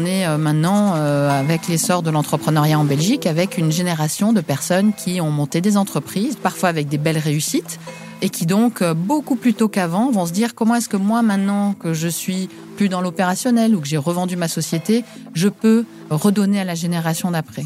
On 0.00 0.06
est 0.06 0.26
euh, 0.26 0.38
maintenant, 0.38 0.94
euh, 0.94 1.28
avec 1.28 1.66
l'essor 1.66 2.02
de 2.02 2.10
l'entrepreneuriat 2.10 2.78
en 2.78 2.84
Belgique, 2.84 3.26
avec 3.26 3.58
une 3.58 3.72
génération 3.72 4.32
de 4.32 4.40
personnes 4.40 4.92
qui 4.92 5.20
ont 5.20 5.30
monté 5.30 5.60
des 5.60 5.76
entreprises, 5.76 6.36
parfois 6.36 6.68
avec 6.68 6.88
des 6.88 6.98
belles 6.98 7.18
réussites, 7.18 7.80
et 8.22 8.28
qui 8.28 8.46
donc, 8.46 8.80
euh, 8.80 8.94
beaucoup 8.94 9.34
plus 9.34 9.54
tôt 9.54 9.68
qu'avant, 9.68 10.10
vont 10.12 10.26
se 10.26 10.32
dire 10.32 10.54
comment 10.54 10.76
est-ce 10.76 10.88
que 10.88 10.96
moi, 10.96 11.22
maintenant 11.22 11.74
que 11.74 11.94
je 11.94 12.06
suis 12.06 12.48
plus 12.76 12.88
dans 12.88 13.00
l'opérationnel 13.00 13.74
ou 13.74 13.80
que 13.80 13.88
j'ai 13.88 13.96
revendu 13.96 14.36
ma 14.36 14.46
société, 14.46 15.04
je 15.34 15.48
peux 15.48 15.84
redonner 16.10 16.60
à 16.60 16.64
la 16.64 16.76
génération 16.76 17.32
d'après? 17.32 17.64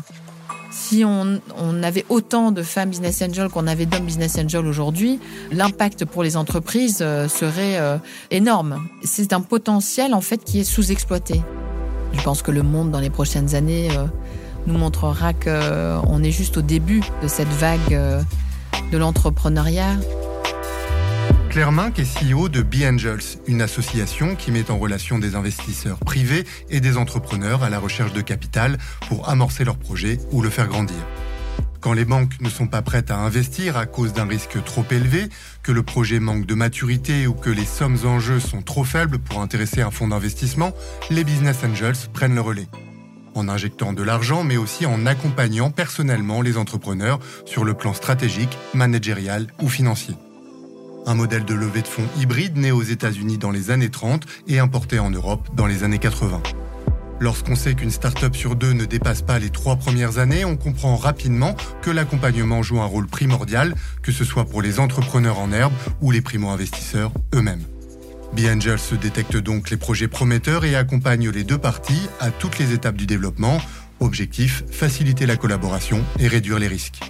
Si 0.73 1.05
on, 1.05 1.41
on, 1.59 1.83
avait 1.83 2.07
autant 2.09 2.51
de 2.51 2.63
femmes 2.63 2.91
business 2.91 3.23
angels 3.23 3.51
qu'on 3.51 3.67
avait 3.67 3.87
d'hommes 3.87 4.07
business 4.07 4.39
angels 4.39 4.67
aujourd'hui, 4.67 5.21
l'impact 5.53 6.07
pour 6.07 6.23
les 6.23 6.37
entreprises 6.37 6.99
serait 6.99 7.79
énorme. 8.31 8.83
C'est 9.05 9.33
un 9.33 9.43
potentiel 9.43 10.15
en 10.15 10.23
fait 10.23 10.43
qui 10.45 10.61
est 10.61 10.65
sous-exploité. 10.65 11.43
Je 12.13 12.23
pense 12.23 12.43
que 12.43 12.51
le 12.51 12.63
monde 12.63 12.91
dans 12.91 13.01
les 13.01 13.11
prochaines 13.11 13.55
années 13.55 13.91
euh, 13.97 14.05
nous 14.67 14.79
montrera 14.79 15.33
qu'on 15.33 15.49
euh, 15.49 16.23
est 16.23 16.31
juste 16.31 16.57
au 16.57 16.63
début 16.63 17.03
de 17.23 17.29
cette 17.29 17.49
vague 17.49 17.95
euh, 17.95 18.23
de 18.93 18.99
l'entrepreneuriat. 18.99 19.97
Claire 21.53 21.71
Minck 21.71 21.99
est 21.99 22.05
CEO 22.19 22.49
de 22.49 22.63
Be 22.63 22.85
Angels, 22.85 23.39
une 23.47 23.61
association 23.61 24.37
qui 24.37 24.51
met 24.51 24.71
en 24.71 24.79
relation 24.79 25.19
des 25.19 25.35
investisseurs 25.35 25.99
privés 25.99 26.47
et 26.71 26.81
des 26.81 26.97
entrepreneurs 26.97 27.63
à 27.63 27.69
la 27.69 27.79
recherche 27.79 28.15
de 28.15 28.23
capital 28.23 28.79
pour 29.07 29.29
amorcer 29.29 29.63
leur 29.63 29.77
projet 29.77 30.19
ou 30.31 30.41
le 30.41 30.49
faire 30.49 30.67
grandir. 30.67 30.97
Quand 31.81 31.93
les 31.93 32.07
banques 32.07 32.41
ne 32.41 32.49
sont 32.49 32.69
pas 32.69 32.81
prêtes 32.81 33.11
à 33.11 33.19
investir 33.19 33.77
à 33.77 33.85
cause 33.85 34.15
d'un 34.15 34.25
risque 34.25 34.65
trop 34.65 34.87
élevé, 34.91 35.29
que 35.63 35.73
le 35.73 35.83
projet 35.83 36.21
manque 36.21 36.47
de 36.47 36.55
maturité 36.55 37.27
ou 37.27 37.35
que 37.35 37.51
les 37.51 37.67
sommes 37.67 37.99
en 38.07 38.19
jeu 38.19 38.41
sont 38.41 38.63
trop 38.63 38.85
faibles 38.85 39.19
pour 39.19 39.43
intéresser 39.43 39.83
un 39.83 39.91
fonds 39.91 40.09
d'investissement, 40.09 40.73
les 41.11 41.23
business 41.23 41.59
angels 41.71 42.09
prennent 42.15 42.35
le 42.35 42.41
relais. 42.41 42.69
En 43.35 43.51
injectant 43.51 43.93
de 43.93 44.03
l'argent, 44.03 44.43
mais 44.43 44.57
aussi 44.57 44.87
en 44.87 45.05
accompagnant 45.05 45.71
personnellement 45.71 46.41
les 46.41 46.57
entrepreneurs 46.57 47.19
sur 47.45 47.65
le 47.65 47.75
plan 47.75 47.93
stratégique, 47.93 48.57
managérial 48.73 49.49
ou 49.61 49.69
financier. 49.69 50.15
Un 51.05 51.15
modèle 51.15 51.45
de 51.45 51.55
levée 51.55 51.83
de 51.83 51.89
fonds 51.89 52.07
hybride 52.21 52.57
né 52.57 52.71
aux 52.71 52.83
États-Unis 52.83 53.37
dans 53.37 53.51
les 53.51 53.71
années 53.71 53.91
30 53.91 54.25
et 54.47 54.61
importé 54.61 55.01
en 55.01 55.11
Europe 55.11 55.49
dans 55.55 55.67
les 55.67 55.83
années 55.83 55.99
80. 55.99 56.41
Lorsqu'on 57.19 57.57
sait 57.57 57.75
qu'une 57.75 57.91
start-up 57.91 58.37
sur 58.37 58.57
deux 58.57 58.73
ne 58.73 58.85
dépasse 58.85 59.23
pas 59.23 59.39
les 59.39 59.51
trois 59.51 59.77
premières 59.77 60.19
années, 60.19 60.45
on 60.45 60.57
comprend 60.57 60.97
rapidement 60.97 61.57
que 61.83 61.91
l'accompagnement 61.91 62.63
joue 62.63 62.81
un 62.81 62.87
rôle 62.87 63.07
primordial, 63.07 63.75
que 64.03 64.13
ce 64.13 64.25
soit 64.25 64.45
pour 64.45 64.63
les 64.63 64.81
entrepreneurs 64.81 65.39
en 65.39 65.53
herbe 65.53 65.73
ou 66.01 66.11
les 66.11 66.21
primo-investisseurs 66.21 67.13
eux-mêmes. 67.35 67.63
B-Angel 68.33 68.79
se 68.79 68.95
détecte 68.95 69.37
donc 69.37 69.71
les 69.71 69.77
projets 69.77 70.09
prometteurs 70.09 70.65
et 70.65 70.75
accompagne 70.75 71.31
les 71.31 71.45
deux 71.45 71.59
parties 71.59 72.09
à 72.19 72.31
toutes 72.31 72.59
les 72.59 72.73
étapes 72.73 72.97
du 72.97 73.07
développement. 73.07 73.61
Objectif, 74.01 74.65
faciliter 74.71 75.27
la 75.27 75.37
collaboration 75.37 76.03
et 76.19 76.29
réduire 76.29 76.59
les 76.59 76.69
risques. 76.69 77.01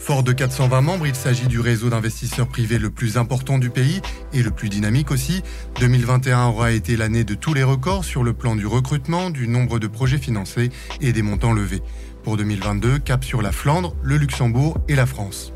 Fort 0.00 0.22
de 0.22 0.32
420 0.32 0.80
membres, 0.80 1.06
il 1.06 1.14
s'agit 1.14 1.46
du 1.46 1.60
réseau 1.60 1.90
d'investisseurs 1.90 2.48
privés 2.48 2.78
le 2.78 2.88
plus 2.88 3.18
important 3.18 3.58
du 3.58 3.68
pays 3.68 4.00
et 4.32 4.42
le 4.42 4.50
plus 4.50 4.70
dynamique 4.70 5.10
aussi. 5.10 5.42
2021 5.78 6.46
aura 6.46 6.72
été 6.72 6.96
l'année 6.96 7.22
de 7.22 7.34
tous 7.34 7.52
les 7.52 7.62
records 7.62 8.06
sur 8.06 8.24
le 8.24 8.32
plan 8.32 8.56
du 8.56 8.66
recrutement, 8.66 9.28
du 9.28 9.46
nombre 9.46 9.78
de 9.78 9.86
projets 9.86 10.18
financés 10.18 10.70
et 11.02 11.12
des 11.12 11.20
montants 11.20 11.52
levés. 11.52 11.82
Pour 12.24 12.38
2022, 12.38 12.98
cap 12.98 13.22
sur 13.22 13.42
la 13.42 13.52
Flandre, 13.52 13.94
le 14.02 14.16
Luxembourg 14.16 14.78
et 14.88 14.96
la 14.96 15.04
France. 15.04 15.52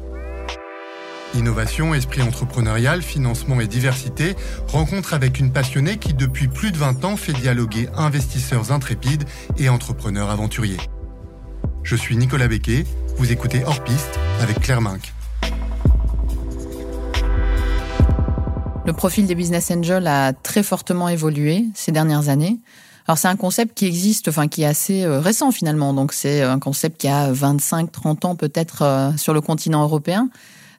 Innovation, 1.34 1.94
esprit 1.94 2.20
entrepreneurial, 2.20 3.00
financement 3.00 3.60
et 3.60 3.66
diversité, 3.66 4.36
rencontre 4.68 5.14
avec 5.14 5.40
une 5.40 5.52
passionnée 5.52 5.96
qui 5.96 6.12
depuis 6.12 6.48
plus 6.48 6.70
de 6.70 6.76
20 6.76 7.06
ans 7.06 7.16
fait 7.16 7.32
dialoguer 7.32 7.88
investisseurs 7.96 8.72
intrépides 8.72 9.24
et 9.56 9.70
entrepreneurs 9.70 10.28
aventuriers. 10.28 10.80
Je 11.82 11.96
suis 11.96 12.16
Nicolas 12.16 12.48
Becquet, 12.48 12.84
vous 13.16 13.32
écoutez 13.32 13.62
Hors 13.64 13.82
Piste 13.84 14.18
avec 14.40 14.60
Claire 14.60 14.80
Minck. 14.80 15.12
Le 18.86 18.92
profil 18.92 19.26
des 19.26 19.34
business 19.34 19.70
angels 19.70 20.06
a 20.06 20.32
très 20.32 20.62
fortement 20.62 21.08
évolué 21.08 21.64
ces 21.74 21.92
dernières 21.92 22.28
années. 22.28 22.58
Alors 23.06 23.18
c'est 23.18 23.28
un 23.28 23.36
concept 23.36 23.76
qui 23.76 23.86
existe, 23.86 24.28
enfin 24.28 24.48
qui 24.48 24.62
est 24.62 24.66
assez 24.66 25.04
euh, 25.04 25.20
récent 25.20 25.52
finalement. 25.52 25.94
Donc 25.94 26.12
c'est 26.12 26.42
un 26.42 26.58
concept 26.58 27.00
qui 27.00 27.08
a 27.08 27.32
25-30 27.32 28.26
ans 28.26 28.34
peut-être 28.36 28.82
euh, 28.82 29.16
sur 29.16 29.32
le 29.32 29.40
continent 29.40 29.82
européen. 29.82 30.28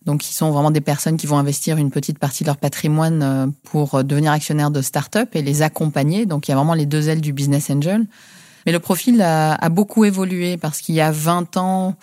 Donc, 0.06 0.30
ils 0.30 0.34
sont 0.34 0.52
vraiment 0.52 0.70
des 0.70 0.82
personnes 0.82 1.18
qui 1.18 1.26
vont 1.26 1.40
investir 1.40 1.78
une 1.78 1.90
petite 1.90 2.20
partie 2.20 2.44
de 2.44 2.50
leur 2.50 2.58
patrimoine 2.58 3.24
euh, 3.24 3.48
pour 3.64 4.04
devenir 4.04 4.34
actionnaires 4.34 4.70
de 4.70 4.84
start-up 4.84 5.30
et 5.34 5.42
les 5.42 5.64
accompagner. 5.64 6.28
Donc, 6.28 6.48
il 6.48 6.52
y 6.52 6.54
a 6.54 6.58
vraiment 6.58 6.76
les 6.76 6.86
deux 6.86 7.10
ailes 7.10 7.22
du 7.22 7.34
business 7.34 7.72
angel. 7.72 8.06
Mais 8.66 8.72
le 8.72 8.80
profil 8.80 9.22
a, 9.22 9.54
a 9.54 9.70
beaucoup 9.70 10.06
évolué 10.06 10.58
parce 10.58 10.82
qu'il 10.82 10.94
y 10.94 11.02
a 11.02 11.12
20 11.12 11.58
ans, 11.58 11.96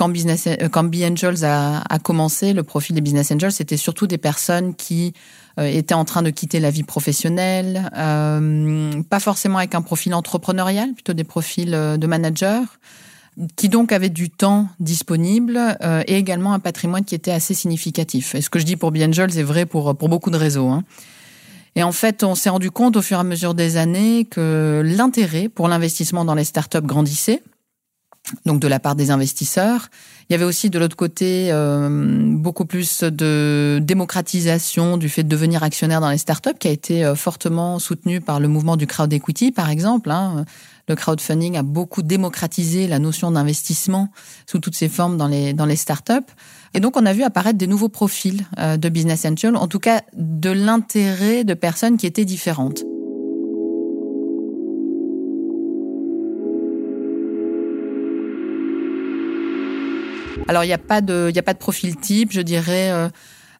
quand, 0.00 0.08
business, 0.08 0.46
euh, 0.46 1.10
Angels 1.10 1.44
a, 1.44 1.82
a, 1.82 1.98
commencé, 1.98 2.54
le 2.54 2.62
profil 2.62 2.94
des 2.94 3.02
business 3.02 3.30
angels, 3.32 3.52
c'était 3.52 3.76
surtout 3.76 4.06
des 4.06 4.16
personnes 4.16 4.74
qui 4.74 5.12
euh, 5.58 5.66
étaient 5.66 5.92
en 5.92 6.06
train 6.06 6.22
de 6.22 6.30
quitter 6.30 6.58
la 6.58 6.70
vie 6.70 6.84
professionnelle, 6.84 7.90
euh, 7.94 9.02
pas 9.10 9.20
forcément 9.20 9.58
avec 9.58 9.74
un 9.74 9.82
profil 9.82 10.14
entrepreneurial, 10.14 10.94
plutôt 10.94 11.12
des 11.12 11.24
profils 11.24 11.74
euh, 11.74 11.98
de 11.98 12.06
managers, 12.06 12.62
qui 13.56 13.68
donc 13.68 13.92
avaient 13.92 14.08
du 14.08 14.30
temps 14.30 14.68
disponible 14.80 15.60
euh, 15.82 16.02
et 16.06 16.16
également 16.16 16.54
un 16.54 16.60
patrimoine 16.60 17.04
qui 17.04 17.14
était 17.14 17.30
assez 17.30 17.52
significatif. 17.52 18.34
Et 18.34 18.40
ce 18.40 18.48
que 18.48 18.58
je 18.58 18.64
dis 18.64 18.76
pour 18.76 18.92
B 18.92 19.02
Angels 19.06 19.38
est 19.38 19.42
vrai 19.42 19.66
pour, 19.66 19.94
pour 19.94 20.08
beaucoup 20.08 20.30
de 20.30 20.38
réseaux. 20.38 20.68
Hein. 20.68 20.82
Et 21.76 21.82
en 21.82 21.92
fait, 21.92 22.24
on 22.24 22.34
s'est 22.34 22.48
rendu 22.48 22.70
compte 22.70 22.96
au 22.96 23.02
fur 23.02 23.18
et 23.18 23.20
à 23.20 23.24
mesure 23.24 23.52
des 23.52 23.76
années 23.76 24.24
que 24.24 24.82
l'intérêt 24.82 25.50
pour 25.50 25.68
l'investissement 25.68 26.24
dans 26.24 26.34
les 26.34 26.44
startups 26.44 26.80
grandissait, 26.80 27.42
donc 28.46 28.60
de 28.60 28.68
la 28.68 28.80
part 28.80 28.94
des 28.94 29.10
investisseurs. 29.10 29.88
Il 30.28 30.32
y 30.32 30.36
avait 30.36 30.44
aussi 30.44 30.70
de 30.70 30.78
l'autre 30.78 30.96
côté 30.96 31.48
euh, 31.50 31.88
beaucoup 32.36 32.64
plus 32.64 33.02
de 33.02 33.80
démocratisation 33.82 34.96
du 34.96 35.08
fait 35.08 35.24
de 35.24 35.28
devenir 35.28 35.62
actionnaire 35.62 36.00
dans 36.00 36.10
les 36.10 36.18
startups, 36.18 36.58
qui 36.58 36.68
a 36.68 36.70
été 36.70 37.04
euh, 37.04 37.14
fortement 37.14 37.78
soutenu 37.78 38.20
par 38.20 38.38
le 38.38 38.48
mouvement 38.48 38.76
du 38.76 38.86
crowd 38.86 39.12
equity, 39.12 39.50
par 39.50 39.70
exemple. 39.70 40.10
Hein. 40.10 40.44
Le 40.88 40.96
crowdfunding 40.96 41.56
a 41.56 41.62
beaucoup 41.62 42.02
démocratisé 42.02 42.86
la 42.86 42.98
notion 42.98 43.30
d'investissement 43.30 44.08
sous 44.46 44.58
toutes 44.58 44.74
ses 44.74 44.88
formes 44.88 45.16
dans 45.16 45.28
les 45.28 45.52
dans 45.52 45.66
les 45.66 45.76
startups. 45.76 46.30
Et 46.74 46.80
donc, 46.80 46.96
on 46.96 47.06
a 47.06 47.12
vu 47.12 47.22
apparaître 47.22 47.58
des 47.58 47.66
nouveaux 47.66 47.88
profils 47.88 48.44
euh, 48.58 48.76
de 48.76 48.88
business 48.88 49.24
angel, 49.24 49.56
en 49.56 49.66
tout 49.66 49.80
cas 49.80 50.02
de 50.16 50.50
l'intérêt 50.50 51.44
de 51.44 51.54
personnes 51.54 51.96
qui 51.96 52.06
étaient 52.06 52.24
différentes. 52.24 52.84
Alors, 60.50 60.64
il 60.64 60.66
n'y 60.66 60.72
a 60.72 60.78
pas 60.78 61.00
de, 61.00 61.30
a 61.32 61.42
pas 61.42 61.54
de 61.54 61.60
profil 61.60 61.94
type, 61.94 62.32
je 62.32 62.40
dirais. 62.40 62.90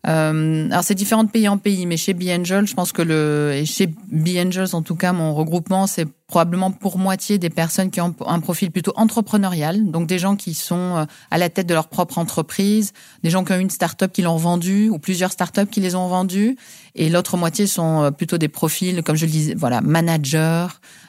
Euh, 0.07 0.69
alors 0.71 0.83
c'est 0.83 0.95
différent 0.95 1.25
de 1.25 1.31
pays 1.31 1.49
en 1.49 1.59
pays, 1.59 1.85
mais 1.87 1.97
chez 1.97 2.15
B-Angel, 2.15 2.67
je 2.67 2.75
pense 2.75 2.93
que 2.93 3.03
le 3.03 3.53
et 3.55 3.67
chez 3.67 3.87
B-Angels 3.87 4.75
en 4.75 4.83
tout 4.83 4.97
cas, 4.97 5.13
mon 5.13 5.35
regroupement, 5.35 5.87
c'est 5.87 6.07
probablement 6.27 6.71
pour 6.71 6.97
moitié 6.97 7.39
des 7.39 7.51
personnes 7.51 7.91
qui 7.91 8.01
ont 8.01 8.15
un 8.25 8.41
profil 8.41 8.71
plutôt 8.71 8.93
entrepreneurial, 8.95 9.91
donc 9.91 10.07
des 10.07 10.19
gens 10.19 10.37
qui 10.37 10.55
sont 10.55 10.97
euh, 10.97 11.05
à 11.31 11.37
la 11.39 11.51
tête 11.51 11.67
de 11.67 11.75
leur 11.75 11.89
propre 11.89 12.19
entreprise, 12.19 12.93
des 13.23 13.31
gens 13.31 13.45
qui 13.45 13.53
ont 13.53 13.59
une 13.59 13.69
start-up 13.69 14.13
qui 14.13 14.23
l'ont 14.23 14.37
vendue 14.37 14.89
ou 14.89 14.99
plusieurs 14.99 15.33
start-up 15.33 15.69
qui 15.71 15.81
les 15.81 15.97
ont 15.97 16.07
vendues, 16.09 16.57
et 16.95 17.11
l'autre 17.11 17.37
moitié 17.37 17.67
sont 17.67 18.05
euh, 18.05 18.11
plutôt 18.11 18.39
des 18.39 18.49
profils, 18.49 19.03
comme 19.03 19.17
je 19.17 19.27
le 19.27 19.33
disais, 19.33 19.55
voilà, 19.55 19.81
managers, 19.83 20.69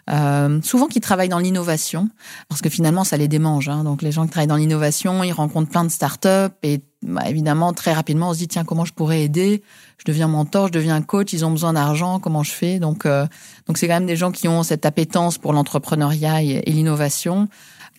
euh, 0.10 0.60
souvent 0.64 0.88
qui 0.88 1.00
travaillent 1.00 1.30
dans 1.30 1.40
l'innovation, 1.40 2.10
parce 2.50 2.62
que 2.62 2.70
finalement 2.70 3.06
ça 3.06 3.16
les 3.16 3.28
démange. 3.28 3.70
Hein. 3.70 3.84
Donc 3.84 4.02
les 4.02 4.12
gens 4.12 4.26
qui 4.26 4.32
travaillent 4.32 4.48
dans 4.48 4.56
l'innovation, 4.58 5.24
ils 5.24 5.32
rencontrent 5.32 5.70
plein 5.70 5.86
de 5.86 5.92
start-up 5.92 6.54
et 6.64 6.82
bah, 7.04 7.24
évidemment 7.28 7.74
très 7.74 7.94
rapidement 7.94 8.30
on 8.30 8.34
se 8.34 8.40
dit 8.40 8.48
tiens 8.48 8.64
comment 8.64 8.86
je 8.86 8.94
pourrais 8.94 9.24
aider? 9.24 9.64
Je 9.98 10.04
deviens 10.06 10.28
mentor, 10.28 10.68
je 10.68 10.72
deviens 10.72 11.02
coach, 11.02 11.34
ils 11.34 11.46
ont 11.46 11.52
besoin 11.52 11.74
d'argent, 11.74 12.20
comment 12.20 12.44
je 12.44 12.52
fais? 12.52 12.80
Donc 12.80 13.06
euh, 13.06 13.26
donc 13.68 13.78
c'est 13.78 13.88
quand 13.88 13.96
même 13.96 14.06
des 14.06 14.16
gens 14.16 14.32
qui 14.32 14.48
ont 14.48 14.64
cette 14.64 14.86
appétence 14.86 15.38
pour 15.38 15.54
l'entrepreneuriat 15.54 16.44
et, 16.44 16.62
l'innovation. 16.72 17.50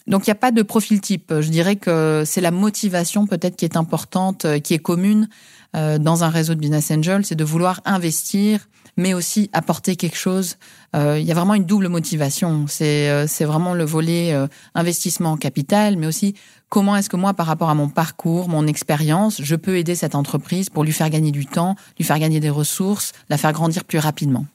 Donc 0.06 0.26
il 0.26 0.30
n'y 0.30 0.32
a 0.32 0.36
pas 0.36 0.50
de 0.50 0.62
profil 0.62 1.00
type. 1.00 1.32
Je 1.40 1.48
dirais 1.48 1.76
que 1.76 2.22
c'est 2.26 2.40
la 2.40 2.50
motivation 2.50 3.26
peut-être 3.26 3.56
qui 3.56 3.64
est 3.64 3.76
importante, 3.76 4.44
euh, 4.44 4.58
qui 4.58 4.74
est 4.74 4.78
commune 4.80 5.28
euh, 5.74 5.98
dans 5.98 6.22
un 6.22 6.28
réseau 6.28 6.54
de 6.54 6.60
business 6.60 6.90
angels, 6.90 7.24
c'est 7.24 7.34
de 7.34 7.44
vouloir 7.44 7.80
investir 7.84 8.68
mais 8.96 9.14
aussi 9.14 9.48
apporter 9.52 9.96
quelque 9.96 10.16
chose. 10.16 10.56
Euh, 10.94 11.18
il 11.18 11.26
y 11.26 11.30
a 11.30 11.34
vraiment 11.34 11.54
une 11.54 11.64
double 11.64 11.88
motivation. 11.88 12.66
C'est 12.68 13.08
euh, 13.08 13.26
vraiment 13.40 13.74
le 13.74 13.84
volet 13.84 14.32
euh, 14.32 14.46
investissement 14.74 15.32
en 15.32 15.36
capital, 15.36 15.96
mais 15.96 16.06
aussi 16.06 16.34
comment 16.68 16.96
est-ce 16.96 17.08
que 17.08 17.16
moi, 17.16 17.34
par 17.34 17.46
rapport 17.46 17.70
à 17.70 17.74
mon 17.74 17.88
parcours, 17.88 18.48
mon 18.48 18.66
expérience, 18.66 19.40
je 19.42 19.56
peux 19.56 19.76
aider 19.76 19.94
cette 19.94 20.14
entreprise 20.14 20.70
pour 20.70 20.84
lui 20.84 20.92
faire 20.92 21.10
gagner 21.10 21.30
du 21.30 21.46
temps, 21.46 21.76
lui 21.98 22.04
faire 22.04 22.18
gagner 22.18 22.40
des 22.40 22.50
ressources, 22.50 23.12
la 23.28 23.38
faire 23.38 23.52
grandir 23.52 23.84
plus 23.84 23.98
rapidement. 23.98 24.46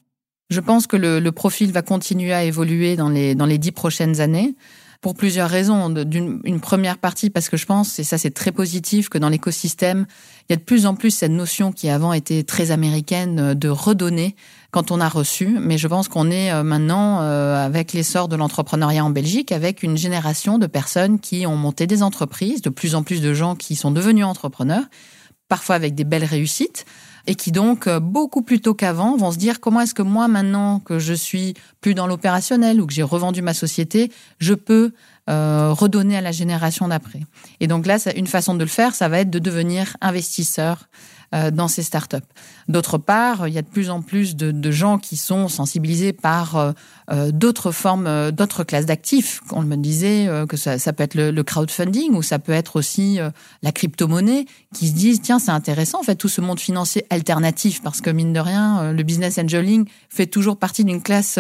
Je 0.50 0.62
pense 0.62 0.88
que 0.88 0.96
le, 0.96 1.20
le 1.20 1.32
profil 1.32 1.72
va 1.72 1.82
continuer 1.82 2.34
à 2.34 2.44
évoluer 2.44 2.96
dans 2.96 3.10
les 3.10 3.36
dans 3.36 3.46
les 3.46 3.58
dix 3.58 3.74
prochaines 3.74 4.22
années 4.22 4.56
pour 5.02 5.16
plusieurs 5.16 5.50
raisons. 5.50 5.90
D'une 5.90 6.42
une 6.44 6.60
première 6.60 6.98
partie 6.98 7.30
parce 7.30 7.50
que 7.50 7.58
je 7.58 7.66
pense, 7.66 8.00
et 8.00 8.04
ça 8.04 8.18
c'est 8.18 8.32
très 8.32 8.52
positif, 8.52 9.10
que 9.10 9.18
dans 9.18 9.30
l'écosystème, 9.30 10.06
il 10.48 10.54
y 10.54 10.54
a 10.54 10.58
de 10.58 10.64
plus 10.64 10.86
en 10.86 10.96
plus 10.96 11.12
cette 11.12 11.32
notion 11.32 11.72
qui 11.72 11.90
avant 11.90 12.14
était 12.14 12.44
très 12.44 12.72
américaine 12.72 13.54
de 13.54 13.70
redonner 13.70 14.36
quand 14.72 14.92
on 14.92 15.00
a 15.00 15.10
reçu, 15.10 15.58
mais 15.60 15.78
je 15.78 15.88
pense 15.88 16.08
qu'on 16.08 16.30
est 16.30 16.64
maintenant 16.64 17.20
avec 17.20 17.94
l'essor 17.94 18.28
de 18.28 18.36
l'entrepreneuriat 18.36 19.04
en 19.04 19.10
Belgique, 19.10 19.52
avec 19.52 19.82
une 19.84 19.98
génération 19.98 20.58
de 20.58 20.68
personnes 20.68 21.20
qui 21.20 21.48
ont 21.48 21.56
monté 21.56 21.88
des 21.88 22.04
entreprises, 22.04 22.62
de 22.62 22.70
plus 22.70 22.96
en 22.96 23.04
plus 23.04 23.22
de 23.22 23.34
gens 23.34 23.56
qui 23.56 23.76
sont 23.76 23.92
devenus 23.92 24.26
entrepreneurs, 24.26 24.84
parfois 25.48 25.76
avec 25.76 25.96
des 25.96 26.04
belles 26.04 26.26
réussites 26.26 26.86
et 27.28 27.36
qui 27.36 27.52
donc 27.52 27.88
euh, 27.88 28.00
beaucoup 28.00 28.42
plus 28.42 28.62
tôt 28.62 28.74
qu'avant 28.74 29.16
vont 29.18 29.32
se 29.32 29.38
dire 29.38 29.60
comment 29.60 29.82
est-ce 29.82 29.94
que 29.94 30.02
moi 30.02 30.28
maintenant 30.28 30.80
que 30.80 30.98
je 30.98 31.14
suis 31.14 31.54
plus 31.82 31.94
dans 31.94 32.08
l'opérationnel 32.08 32.82
ou 32.82 32.88
que 32.88 32.94
j'ai 32.94 33.04
revendu 33.04 33.42
ma 33.42 33.54
société, 33.54 34.12
je 34.40 34.54
peux 34.54 34.94
euh, 35.30 35.74
redonner 35.74 36.18
à 36.18 36.22
la 36.22 36.32
génération 36.32 36.88
d'après? 36.88 37.20
Et 37.60 37.68
donc 37.68 37.86
là, 37.86 37.98
une 38.16 38.28
façon 38.28 38.56
de 38.56 38.64
le 38.64 38.70
faire, 38.70 38.96
ça 38.96 39.10
va 39.10 39.20
être 39.20 39.30
de 39.30 39.40
devenir 39.40 39.98
investisseur 40.02 40.88
dans 41.34 41.68
ces 41.68 41.84
startups. 41.84 42.18
D'autre 42.70 42.98
part, 42.98 43.48
il 43.48 43.54
y 43.54 43.58
a 43.58 43.62
de 43.62 43.68
plus 43.68 43.90
en 43.90 44.02
plus 44.02 44.36
de, 44.36 44.52
de 44.52 44.72
gens 44.72 44.98
qui 44.98 45.18
sont 45.18 45.50
sensibilisés 45.50 46.14
par 46.14 46.56
euh, 46.56 46.72
euh 47.12 47.32
d'autres 47.32 47.72
formes, 47.72 48.08
euh, 48.08 48.32
d'autres 48.32 48.64
classes 48.64 48.86
d'actifs. 48.86 49.42
On 49.52 49.62
me 49.62 49.76
disait 49.76 50.30
que 50.48 50.56
ça, 50.56 50.80
ça, 50.80 50.94
peut 50.94 51.04
être 51.04 51.16
le, 51.16 51.32
le, 51.32 51.44
crowdfunding 51.44 52.14
ou 52.14 52.22
ça 52.22 52.40
peut 52.40 52.54
être 52.54 52.78
aussi 52.78 53.20
la 53.62 53.72
crypto-monnaie 53.72 54.46
qui 54.74 54.88
se 54.88 54.94
disent 54.94 55.22
tiens 55.22 55.40
c'est 55.40 55.52
intéressant 55.52 56.00
en 56.00 56.04
fait 56.04 56.16
tout 56.16 56.28
ce 56.28 56.42
monde 56.42 56.60
financier 56.60 57.06
alternatif 57.10 57.82
parce 57.82 58.02
que 58.02 58.10
mine 58.10 58.34
de 58.34 58.40
rien 58.40 58.92
le 58.92 59.04
business 59.04 59.38
angeling 59.38 59.86
fait 60.10 60.28
toujours 60.28 60.58
partie 60.58 60.84
d'une 60.84 61.02
classe 61.02 61.40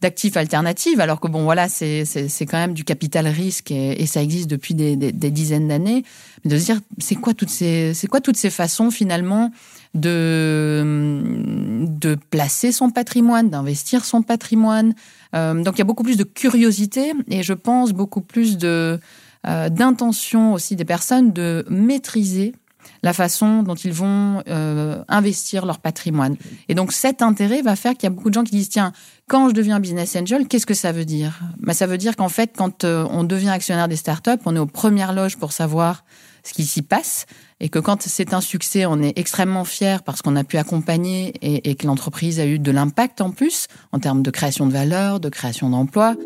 d'actifs 0.00 0.36
alternatifs 0.36 0.98
alors 1.00 1.20
que 1.20 1.28
bon 1.28 1.42
voilà 1.42 1.68
c'est 1.68 2.04
c'est 2.04 2.46
quand 2.46 2.58
même 2.58 2.74
du 2.74 2.84
capital 2.84 3.26
risque 3.26 3.70
et, 3.70 4.00
et 4.02 4.06
ça 4.06 4.22
existe 4.22 4.48
depuis 4.48 4.74
des, 4.74 4.96
des 4.96 5.30
dizaines 5.30 5.68
d'années. 5.68 6.04
Mais 6.44 6.50
de 6.50 6.58
se 6.58 6.64
dire 6.64 6.80
c'est 6.98 7.14
quoi 7.14 7.34
toutes 7.34 7.50
ces 7.50 7.94
c'est 7.94 8.06
quoi 8.06 8.20
toutes 8.20 8.36
ces 8.36 8.50
façons 8.50 8.90
finalement 8.90 9.50
de, 9.94 11.22
de 11.86 12.14
placer 12.30 12.72
son 12.72 12.90
patrimoine, 12.90 13.50
d'investir 13.50 14.04
son 14.04 14.22
patrimoine? 14.22 14.94
Euh, 15.34 15.62
donc 15.62 15.76
il 15.76 15.78
y 15.78 15.82
a 15.82 15.84
beaucoup 15.84 16.02
plus 16.02 16.16
de 16.16 16.24
curiosité 16.24 17.12
et 17.28 17.42
je 17.42 17.52
pense 17.52 17.92
beaucoup 17.92 18.20
plus 18.20 18.58
de 18.58 18.98
euh, 19.46 19.68
d'intention 19.68 20.52
aussi 20.52 20.76
des 20.76 20.84
personnes 20.84 21.32
de 21.32 21.64
maîtriser 21.68 22.54
la 23.04 23.12
façon 23.12 23.62
dont 23.64 23.74
ils 23.74 23.92
vont 23.92 24.42
euh, 24.48 25.02
investir 25.08 25.66
leur 25.66 25.78
patrimoine. 25.78 26.36
Et 26.68 26.74
donc 26.74 26.92
cet 26.92 27.22
intérêt 27.22 27.62
va 27.62 27.74
faire 27.74 27.94
qu'il 27.94 28.04
y 28.04 28.06
a 28.06 28.10
beaucoup 28.10 28.28
de 28.28 28.34
gens 28.34 28.44
qui 28.44 28.52
disent 28.52 28.68
tiens, 28.68 28.92
quand 29.28 29.48
je 29.48 29.54
deviens 29.54 29.80
business 29.80 30.14
angel, 30.16 30.46
qu'est-ce 30.46 30.66
que 30.66 30.74
ça 30.74 30.92
veut 30.92 31.04
dire? 31.04 31.40
Ben, 31.58 31.72
Ça 31.72 31.86
veut 31.86 31.98
dire 31.98 32.14
qu'en 32.14 32.28
fait, 32.28 32.52
quand 32.56 32.84
on 32.84 33.24
devient 33.24 33.48
actionnaire 33.48 33.88
des 33.88 33.96
startups, 33.96 34.38
on 34.44 34.54
est 34.54 34.60
aux 34.60 34.66
premières 34.66 35.12
loges 35.12 35.36
pour 35.36 35.52
savoir 35.52 36.04
ce 36.42 36.52
qui 36.54 36.64
s'y 36.64 36.82
passe 36.82 37.26
et 37.60 37.68
que 37.68 37.78
quand 37.78 38.02
c'est 38.02 38.34
un 38.34 38.40
succès, 38.40 38.86
on 38.86 39.00
est 39.00 39.16
extrêmement 39.18 39.64
fier 39.64 40.02
parce 40.02 40.22
qu'on 40.22 40.36
a 40.36 40.44
pu 40.44 40.58
accompagner 40.58 41.32
et, 41.42 41.74
que 41.74 41.86
l'entreprise 41.86 42.40
a 42.40 42.46
eu 42.46 42.58
de 42.58 42.70
l'impact 42.70 43.20
en 43.20 43.30
plus 43.30 43.68
en 43.92 43.98
termes 43.98 44.22
de 44.22 44.30
création 44.30 44.66
de 44.66 44.72
valeur, 44.72 45.20
de 45.20 45.28
création 45.28 45.70
d'emplois. 45.70 46.16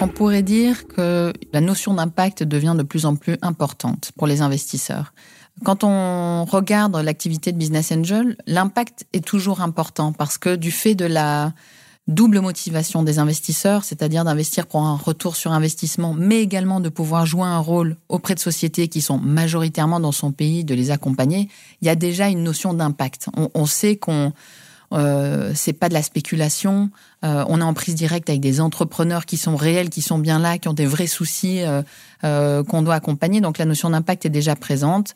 On 0.00 0.08
pourrait 0.08 0.42
dire 0.42 0.86
que 0.86 1.32
la 1.52 1.60
notion 1.60 1.94
d'impact 1.94 2.42
devient 2.42 2.74
de 2.76 2.82
plus 2.82 3.06
en 3.06 3.16
plus 3.16 3.36
importante 3.42 4.12
pour 4.16 4.26
les 4.26 4.42
investisseurs. 4.42 5.14
Quand 5.64 5.84
on 5.84 6.44
regarde 6.44 6.96
l'activité 6.96 7.52
de 7.52 7.58
Business 7.58 7.92
Angel, 7.92 8.36
l'impact 8.46 9.06
est 9.12 9.24
toujours 9.24 9.60
important 9.60 10.12
parce 10.12 10.36
que 10.36 10.56
du 10.56 10.70
fait 10.70 10.94
de 10.94 11.04
la 11.04 11.52
double 12.06 12.40
motivation 12.40 13.02
des 13.02 13.18
investisseurs, 13.18 13.84
c'est-à-dire 13.84 14.24
d'investir 14.24 14.66
pour 14.66 14.82
un 14.82 14.96
retour 14.96 15.36
sur 15.36 15.52
investissement, 15.52 16.14
mais 16.14 16.42
également 16.42 16.80
de 16.80 16.90
pouvoir 16.90 17.24
jouer 17.24 17.46
un 17.46 17.58
rôle 17.58 17.96
auprès 18.08 18.34
de 18.34 18.40
sociétés 18.40 18.88
qui 18.88 19.00
sont 19.00 19.18
majoritairement 19.18 20.00
dans 20.00 20.12
son 20.12 20.30
pays, 20.30 20.64
de 20.64 20.74
les 20.74 20.90
accompagner, 20.90 21.48
il 21.80 21.86
y 21.86 21.90
a 21.90 21.96
déjà 21.96 22.28
une 22.28 22.42
notion 22.42 22.74
d'impact. 22.74 23.28
On, 23.36 23.50
on, 23.54 23.64
sait 23.64 23.96
qu'on 23.96 24.32
euh, 24.92 25.52
c'est 25.54 25.72
pas 25.72 25.88
de 25.88 25.94
la 25.94 26.02
spéculation. 26.02 26.90
Euh, 27.24 27.44
on 27.48 27.60
est 27.60 27.64
en 27.64 27.74
prise 27.74 27.94
directe 27.94 28.28
avec 28.28 28.40
des 28.40 28.60
entrepreneurs 28.60 29.26
qui 29.26 29.36
sont 29.36 29.56
réels, 29.56 29.88
qui 29.88 30.02
sont 30.02 30.18
bien 30.18 30.38
là, 30.38 30.58
qui 30.58 30.68
ont 30.68 30.74
des 30.74 30.86
vrais 30.86 31.06
soucis 31.06 31.62
euh, 31.62 31.82
euh 32.24 32.62
qu'on 32.62 32.82
doit 32.82 32.94
accompagner. 32.94 33.40
Donc 33.40 33.58
la 33.58 33.64
notion 33.64 33.90
d'impact 33.90 34.26
est 34.26 34.30
déjà 34.30 34.56
présente. 34.56 35.14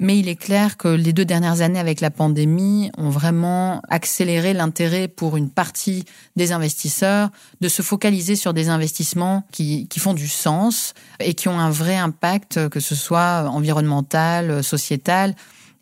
Mais 0.00 0.16
il 0.16 0.28
est 0.28 0.36
clair 0.36 0.76
que 0.76 0.86
les 0.86 1.12
deux 1.12 1.24
dernières 1.24 1.60
années 1.60 1.80
avec 1.80 2.00
la 2.00 2.12
pandémie 2.12 2.88
ont 2.96 3.10
vraiment 3.10 3.82
accéléré 3.88 4.54
l'intérêt 4.54 5.08
pour 5.08 5.36
une 5.36 5.50
partie 5.50 6.04
des 6.36 6.52
investisseurs 6.52 7.30
de 7.60 7.68
se 7.68 7.82
focaliser 7.82 8.36
sur 8.36 8.54
des 8.54 8.68
investissements 8.68 9.44
qui, 9.50 9.88
qui 9.88 9.98
font 9.98 10.14
du 10.14 10.28
sens 10.28 10.94
et 11.18 11.34
qui 11.34 11.48
ont 11.48 11.58
un 11.58 11.70
vrai 11.70 11.96
impact, 11.96 12.68
que 12.68 12.78
ce 12.78 12.94
soit 12.94 13.48
environnemental, 13.50 14.62
sociétal 14.62 15.34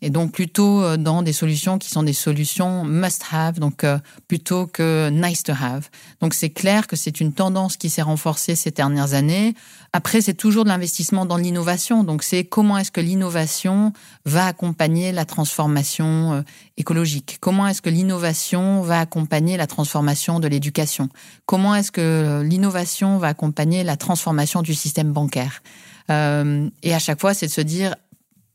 et 0.03 0.11
donc 0.11 0.33
plutôt 0.33 0.83
euh, 0.83 0.97
dans 0.97 1.23
des 1.23 1.33
solutions 1.33 1.79
qui 1.79 1.89
sont 1.89 2.03
des 2.03 2.13
solutions 2.13 2.85
must-have, 2.85 3.59
donc 3.59 3.83
euh, 3.85 3.99
plutôt 4.29 4.67
que 4.67 5.09
nice-to-have. 5.11 5.89
Donc 6.21 6.35
c'est 6.35 6.51
clair 6.51 6.87
que 6.87 6.97
c'est 6.97 7.21
une 7.21 7.33
tendance 7.33 7.77
qui 7.77 7.89
s'est 7.89 8.03
renforcée 8.03 8.55
ces 8.55 8.71
dernières 8.71 9.15
années. 9.15 9.55
Après, 9.93 10.21
c'est 10.21 10.35
toujours 10.35 10.65
de 10.65 10.69
l'investissement 10.69 11.25
dans 11.25 11.39
l'innovation. 11.39 12.05
Donc 12.05 12.23
c'est 12.23 12.45
comment 12.45 12.77
est-ce 12.77 12.91
que 12.91 13.01
l'innovation 13.01 13.93
va 14.27 14.47
accompagner 14.47 15.13
la 15.13 15.25
transformation 15.25 16.35
euh, 16.35 16.43
écologique? 16.77 17.39
Comment 17.41 17.67
est-ce 17.67 17.81
que 17.81 17.91
l'innovation 17.91 18.83
va 18.83 19.01
accompagner 19.01 19.57
la 19.57 19.67
transformation 19.67 20.41
de 20.41 20.49
l'éducation? 20.49 21.09
Comment 21.47 21.75
est-ce 21.75 21.91
que 21.91 22.43
l'innovation 22.45 23.17
va 23.19 23.29
accompagner 23.29 23.83
la 23.83 23.97
transformation 23.97 24.61
du 24.61 24.75
système 24.75 25.13
bancaire? 25.13 25.63
Et 26.09 26.95
à 26.95 26.99
chaque 27.01 27.21
fois, 27.21 27.35
c'est 27.35 27.47
de 27.47 27.53
se 27.53 27.61
dire 27.61 27.97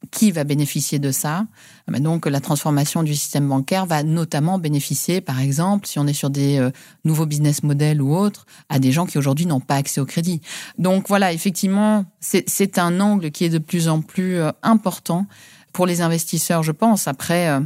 qui 0.10 0.32
va 0.32 0.44
bénéficier 0.44 0.98
de 0.98 1.12
ça 1.12 1.46
Donc 1.88 2.26
la 2.26 2.40
transformation 2.40 3.04
du 3.04 3.14
système 3.14 3.48
bancaire 3.48 3.86
va 3.86 4.02
notamment 4.02 4.58
bénéficier, 4.58 5.22
par 5.22 5.40
exemple, 5.40 5.88
si 5.88 6.00
on 6.00 6.08
est 6.08 6.14
sur 6.14 6.32
des 6.32 6.58
euh, 6.58 6.72
nouveaux 7.06 7.28
business 7.28 7.62
models 7.62 8.02
ou 8.02 8.16
autres, 8.16 8.46
à 8.70 8.80
des 8.80 8.92
gens 8.92 9.06
qui 9.06 9.20
aujourd'hui 9.20 9.46
n'ont 9.46 9.60
pas 9.60 9.76
accès 9.76 10.02
au 10.02 10.06
crédit. 10.06 10.42
Donc 10.80 11.08
voilà, 11.08 11.32
effectivement, 11.34 12.06
c'est 12.20 12.80
un 12.80 13.00
angle 13.00 13.30
qui 13.30 13.46
est 13.46 13.50
de 13.50 13.60
plus 13.60 13.88
en 13.88 14.02
plus 14.02 14.38
euh, 14.38 14.52
important 14.64 15.28
pour 15.72 15.86
les 15.86 16.02
investisseurs, 16.02 16.64
je 16.64 16.72
pense. 16.72 17.08
Après, 17.08 17.50
euh, 17.50 17.60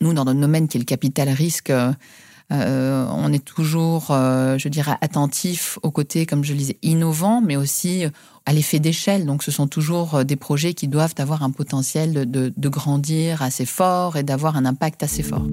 nous, 0.00 0.14
dans 0.14 0.24
notre 0.24 0.40
domaine 0.40 0.68
qui 0.68 0.78
est 0.78 0.80
le 0.80 0.86
capital 0.86 1.28
risque, 1.28 1.72
euh, 2.52 3.06
on 3.10 3.32
est 3.32 3.44
toujours, 3.44 4.08
euh, 4.10 4.56
je 4.58 4.68
dirais, 4.68 4.96
attentif 5.00 5.78
au 5.82 5.90
côté, 5.90 6.26
comme 6.26 6.44
je 6.44 6.52
le 6.52 6.58
disais, 6.58 6.78
innovant, 6.82 7.40
mais 7.40 7.56
aussi 7.56 8.04
à 8.44 8.52
l'effet 8.52 8.78
d'échelle. 8.78 9.26
Donc, 9.26 9.42
ce 9.42 9.50
sont 9.50 9.66
toujours 9.66 10.16
euh, 10.16 10.24
des 10.24 10.36
projets 10.36 10.74
qui 10.74 10.86
doivent 10.86 11.14
avoir 11.18 11.42
un 11.42 11.50
potentiel 11.50 12.30
de, 12.30 12.52
de 12.56 12.68
grandir 12.68 13.42
assez 13.42 13.66
fort 13.66 14.16
et 14.16 14.22
d'avoir 14.22 14.56
un 14.56 14.64
impact 14.64 15.02
assez 15.02 15.22
fort. 15.22 15.46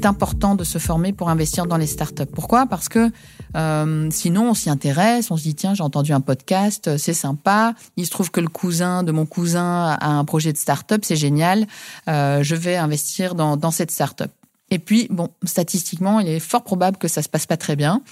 C'est 0.00 0.06
important 0.06 0.54
de 0.54 0.64
se 0.64 0.78
former 0.78 1.12
pour 1.12 1.28
investir 1.28 1.66
dans 1.66 1.76
les 1.76 1.86
startups. 1.86 2.24
Pourquoi? 2.24 2.64
Parce 2.64 2.88
que 2.88 3.10
euh, 3.54 4.08
sinon, 4.10 4.50
on 4.50 4.54
s'y 4.54 4.70
intéresse, 4.70 5.30
on 5.30 5.36
se 5.36 5.42
dit 5.42 5.54
tiens, 5.54 5.74
j'ai 5.74 5.82
entendu 5.82 6.14
un 6.14 6.22
podcast, 6.22 6.96
c'est 6.96 7.12
sympa. 7.12 7.74
Il 7.98 8.06
se 8.06 8.10
trouve 8.10 8.30
que 8.30 8.40
le 8.40 8.48
cousin 8.48 9.02
de 9.02 9.12
mon 9.12 9.26
cousin 9.26 9.98
a 10.00 10.08
un 10.08 10.24
projet 10.24 10.54
de 10.54 10.56
startup, 10.56 11.04
c'est 11.04 11.16
génial. 11.16 11.66
Euh, 12.08 12.42
je 12.42 12.54
vais 12.54 12.76
investir 12.76 13.34
dans, 13.34 13.70
cette 13.70 13.90
startup. 13.90 14.30
Et 14.70 14.78
puis, 14.78 15.06
bon, 15.10 15.28
statistiquement, 15.44 16.20
il 16.20 16.28
est 16.28 16.40
fort 16.40 16.62
probable 16.62 16.96
que 16.96 17.08
ça 17.08 17.20
se 17.22 17.28
passe 17.28 17.46
pas 17.46 17.56
très 17.56 17.76
bien 17.76 18.02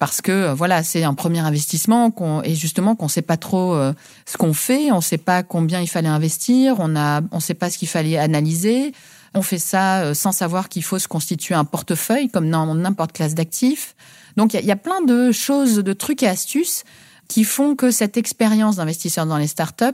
parce 0.00 0.20
que 0.20 0.32
euh, 0.32 0.54
voilà, 0.54 0.82
c'est 0.82 1.04
un 1.04 1.14
premier 1.14 1.38
investissement 1.38 2.12
et 2.44 2.54
justement 2.56 2.94
qu'on 2.94 3.08
sait 3.08 3.22
pas 3.22 3.36
trop 3.38 3.74
euh, 3.74 3.94
ce 4.26 4.36
qu'on 4.36 4.52
fait, 4.52 4.92
on 4.92 5.00
sait 5.00 5.16
pas 5.16 5.42
combien 5.42 5.80
il 5.80 5.86
fallait 5.86 6.08
investir, 6.08 6.76
on 6.78 6.94
a, 6.96 7.22
on 7.30 7.40
sait 7.40 7.54
pas 7.54 7.70
ce 7.70 7.78
qu'il 7.78 7.88
fallait 7.88 8.18
analyser. 8.18 8.92
On 9.34 9.42
fait 9.42 9.58
ça 9.58 10.02
euh, 10.02 10.14
sans 10.14 10.32
savoir 10.32 10.68
qu'il 10.68 10.82
faut 10.82 10.98
se 10.98 11.08
constituer 11.08 11.54
un 11.54 11.64
portefeuille 11.64 12.28
comme 12.28 12.50
dans 12.50 12.74
n'importe 12.74 13.12
classe 13.12 13.34
d'actifs. 13.34 13.94
Donc 14.36 14.54
il 14.54 14.64
y, 14.64 14.70
a 14.70 14.76
plein 14.76 15.02
de 15.02 15.32
choses, 15.32 15.76
de 15.76 15.92
trucs 15.92 16.22
et 16.22 16.28
astuces 16.28 16.84
qui 17.28 17.44
font 17.44 17.74
que 17.74 17.90
cette 17.90 18.16
expérience 18.16 18.76
d'investisseur 18.76 19.26
dans 19.26 19.36
les 19.36 19.48
startups 19.48 19.84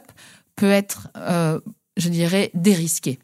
peut 0.55 0.71
être, 0.71 1.09
euh, 1.17 1.61
je 1.97 2.09
dirais, 2.09 2.50
dérisquée. 2.55 3.19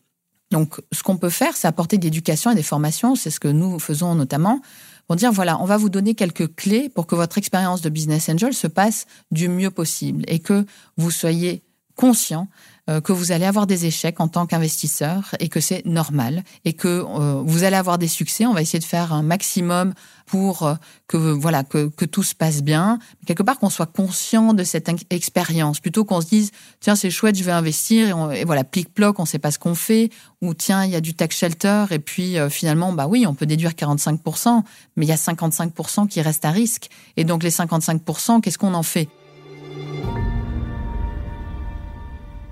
Donc 0.50 0.80
ce 0.92 1.02
qu'on 1.02 1.16
peut 1.16 1.30
faire, 1.30 1.56
c'est 1.56 1.68
apporter 1.68 1.98
de 1.98 2.04
l'éducation 2.04 2.50
et 2.50 2.54
des 2.54 2.62
formations. 2.62 3.14
C'est 3.14 3.30
ce 3.30 3.38
que 3.38 3.48
nous 3.48 3.78
faisons 3.78 4.14
notamment 4.14 4.60
pour 5.06 5.16
dire 5.16 5.32
voilà, 5.32 5.60
on 5.60 5.64
va 5.64 5.76
vous 5.76 5.90
donner 5.90 6.14
quelques 6.14 6.54
clés 6.54 6.88
pour 6.88 7.06
que 7.06 7.14
votre 7.14 7.38
expérience 7.38 7.82
de 7.82 7.88
business 7.88 8.28
angel 8.28 8.54
se 8.54 8.66
passe 8.66 9.06
du 9.30 9.48
mieux 9.48 9.70
possible 9.70 10.24
et 10.28 10.38
que 10.38 10.64
vous 10.96 11.10
soyez 11.10 11.62
conscient 11.96 12.48
que 12.98 13.12
vous 13.12 13.30
allez 13.30 13.44
avoir 13.44 13.66
des 13.66 13.86
échecs 13.86 14.18
en 14.20 14.26
tant 14.26 14.46
qu'investisseur 14.46 15.34
et 15.38 15.48
que 15.48 15.60
c'est 15.60 15.84
normal 15.86 16.42
et 16.64 16.72
que 16.72 16.88
euh, 16.88 17.42
vous 17.44 17.62
allez 17.62 17.76
avoir 17.76 17.98
des 17.98 18.08
succès. 18.08 18.46
On 18.46 18.54
va 18.54 18.62
essayer 18.62 18.78
de 18.78 18.84
faire 18.84 19.12
un 19.12 19.22
maximum 19.22 19.92
pour 20.26 20.64
euh, 20.64 20.74
que 21.06 21.16
voilà 21.16 21.62
que, 21.62 21.88
que 21.88 22.04
tout 22.04 22.22
se 22.22 22.34
passe 22.34 22.62
bien. 22.62 22.98
Quelque 23.26 23.42
part 23.42 23.58
qu'on 23.58 23.70
soit 23.70 23.86
conscient 23.86 24.54
de 24.54 24.64
cette 24.64 24.90
expérience 25.10 25.80
plutôt 25.80 26.04
qu'on 26.04 26.20
se 26.20 26.26
dise 26.26 26.50
tiens 26.80 26.96
c'est 26.96 27.10
chouette 27.10 27.36
je 27.36 27.44
vais 27.44 27.52
investir 27.52 28.32
et, 28.32 28.44
voilà 28.44 28.64
plic 28.64 28.92
ploc 28.92 29.20
on 29.20 29.24
sait 29.24 29.38
pas 29.38 29.50
ce 29.50 29.58
qu'on 29.58 29.74
fait 29.74 30.10
ou 30.40 30.54
tiens 30.54 30.84
il 30.84 30.90
y 30.90 30.96
a 30.96 31.00
du 31.00 31.14
tax 31.14 31.36
shelter 31.36 31.84
et 31.90 31.98
puis 31.98 32.36
finalement 32.48 32.92
bah 32.92 33.06
oui 33.06 33.26
on 33.26 33.34
peut 33.34 33.46
déduire 33.46 33.72
45% 33.72 34.62
mais 34.96 35.06
il 35.06 35.08
y 35.08 35.12
a 35.12 35.16
55% 35.16 36.08
qui 36.08 36.20
restent 36.22 36.44
à 36.44 36.50
risque 36.50 36.88
et 37.16 37.24
donc 37.24 37.42
les 37.42 37.50
55% 37.50 38.40
qu'est-ce 38.40 38.58
qu'on 38.58 38.74
en 38.74 38.82
fait? 38.82 39.08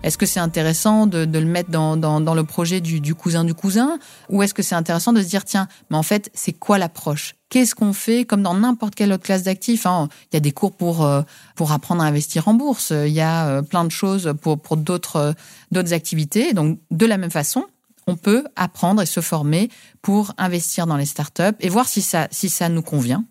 Est-ce 0.04 0.16
que 0.16 0.26
c'est 0.26 0.40
intéressant 0.40 1.06
de, 1.06 1.26
le 1.26 1.44
mettre 1.44 1.70
dans, 1.70 2.34
le 2.34 2.44
projet 2.44 2.80
du, 2.80 3.14
cousin 3.14 3.44
du 3.44 3.54
cousin 3.54 3.98
Ou 4.28 4.42
est-ce 4.42 4.54
que 4.54 4.62
c'est 4.62 4.76
intéressant 4.76 5.12
de 5.12 5.20
se 5.20 5.26
dire, 5.26 5.44
tiens, 5.44 5.66
mais 5.90 5.96
en 5.96 6.02
fait, 6.02 6.30
c'est 6.34 6.52
quoi 6.52 6.78
l'approche? 6.78 7.34
Qu'est-ce 7.48 7.74
qu'on 7.74 7.92
fait? 7.92 8.24
Comme 8.24 8.42
dans 8.42 8.54
n'importe 8.54 8.94
quelle 8.94 9.12
autre 9.12 9.24
classe 9.24 9.42
d'actifs, 9.42 9.86
hein, 9.86 10.08
il 10.30 10.36
y 10.36 10.38
a 10.38 10.40
des 10.40 10.52
cours 10.52 10.72
pour, 10.72 11.04
euh, 11.04 11.22
pour 11.56 11.72
apprendre 11.72 12.02
à 12.02 12.06
investir 12.06 12.46
en 12.46 12.54
bourse, 12.54 12.90
il 12.90 13.12
y 13.12 13.20
a 13.20 13.48
euh, 13.48 13.62
plein 13.62 13.84
de 13.84 13.90
choses 13.90 14.34
pour, 14.40 14.60
pour 14.60 14.76
d'autres, 14.76 15.34
euh, 15.74 15.92
activités. 15.92 16.52
Donc, 16.52 16.78
de 16.90 17.06
la 17.06 17.18
même 17.18 17.30
façon, 17.30 17.64
on 18.06 18.16
peut 18.16 18.44
apprendre 18.56 19.02
et 19.02 19.06
se 19.06 19.20
former 19.20 19.68
pour 20.00 20.32
investir 20.38 20.86
dans 20.86 20.96
les 20.96 21.06
startups 21.06 21.56
et 21.60 21.68
voir 21.68 21.88
si 21.88 22.02
ça, 22.02 22.28
si 22.30 22.48
ça 22.48 22.68
nous 22.68 22.82
convient. 22.82 23.24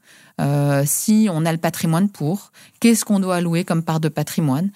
si 0.85 1.29
on 1.31 1.45
a 1.45 1.51
le 1.51 1.57
patrimoine 1.57 2.09
pour, 2.09 2.51
qu'est-ce 2.79 3.03
qu'on 3.03 3.19
doit 3.19 3.37
allouer 3.37 3.63
comme 3.63 3.83
part 3.83 3.99
de 3.99 4.09
patrimoine, 4.09 4.69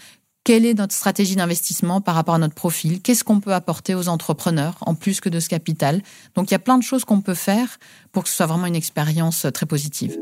quelle 0.44 0.66
est 0.66 0.74
notre 0.74 0.94
stratégie 0.94 1.36
d'investissement 1.36 2.02
par 2.02 2.16
rapport 2.16 2.36
à 2.36 2.40
notre 2.40 2.56
profil? 2.56 3.02
Qu'est-ce 3.02 3.24
qu'on 3.24 3.40
peut 3.40 3.54
apporter 3.54 3.94
aux 3.94 4.10
entrepreneurs 4.10 4.78
en 4.82 4.96
plus 4.96 5.22
que 5.22 5.30
de 5.30 5.40
ce 5.40 5.50
capital? 5.50 6.02
Donc 6.36 6.50
il 6.50 6.54
y 6.54 6.56
a 6.56 6.60
plein 6.60 6.78
de 6.78 6.84
choses 6.84 7.06
qu'on 7.06 7.22
peut 7.22 7.36
faire 7.36 7.78
pour 8.12 8.24
que 8.24 8.30
ce 8.30 8.36
soit 8.36 8.48
vraiment 8.48 8.66
une 8.66 8.76
expérience 8.76 9.46
très 9.54 9.66
positive. 9.66 10.18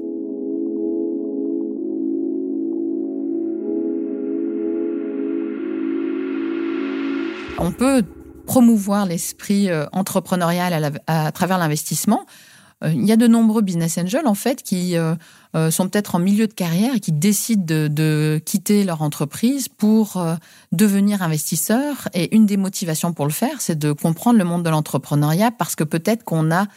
On 7.61 7.71
peut 7.71 8.03
promouvoir 8.45 9.05
l'esprit 9.05 9.69
euh, 9.69 9.85
entrepreneurial 9.91 10.99
à, 11.07 11.31
travers 11.31 11.57
l'investissement. 11.57 12.25
Euh, 12.83 12.91
il 12.93 13.05
y 13.05 13.11
a 13.11 13.17
de 13.17 13.27
nombreux 13.27 13.61
business 13.61 13.97
angels 13.97 14.27
en 14.27 14.35
fait 14.35 14.63
qui 14.63 14.97
euh, 14.97 15.15
euh, 15.55 15.71
sont 15.71 15.89
peut-être 15.89 16.15
en 16.15 16.19
milieu 16.19 16.47
de 16.47 16.53
carrière 16.53 16.95
et 16.95 16.99
qui 16.99 17.11
décident 17.11 17.63
de, 17.65 18.41
quitter 18.45 18.83
leur 18.83 19.01
entreprise 19.01 19.67
pour 19.67 20.23
devenir 20.71 21.21
investisseurs. 21.21 22.07
Et 22.13 22.35
une 22.35 22.45
des 22.45 22.57
motivations 22.57 23.13
pour 23.13 23.25
le 23.25 23.31
faire, 23.31 23.59
c'est 23.61 23.77
de 23.77 23.91
comprendre 23.91 24.39
le 24.39 24.45
monde 24.45 24.63
de 24.63 24.69
l'entrepreneuriat 24.69 25.51
parce 25.51 25.75
que 25.75 25.83
peut-être 25.83 26.23
qu'on 26.23 26.51
a 26.51 26.67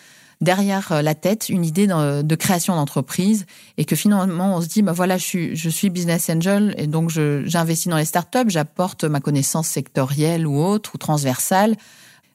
derrière 0.40 1.02
la 1.02 1.14
tête 1.14 1.49
une 1.49 1.64
idée 1.64 1.87
de, 1.87 2.35
création 2.35 2.75
d'entreprise 2.75 3.47
et 3.78 3.85
que 3.85 3.94
finalement 3.94 4.56
on 4.56 4.61
se 4.61 4.66
dit 4.66 4.82
bah 4.82 4.92
voilà 4.92 5.16
je 5.16 5.23
suis 5.23 5.56
je 5.56 5.71
suis 5.71 5.88
business 5.88 6.28
angel 6.30 6.75
et 6.78 6.88
donc 6.88 7.11
j'investis 7.11 7.88
dans 7.88 7.97
les 7.97 8.04
startups 8.04 8.49
j'apporte 8.49 9.04
ma 9.04 9.21
connaissance 9.21 9.68
sectorielle 9.68 10.47
ou 10.47 10.61
autre 10.61 10.97
ou 10.97 10.99
transversale 10.99 11.76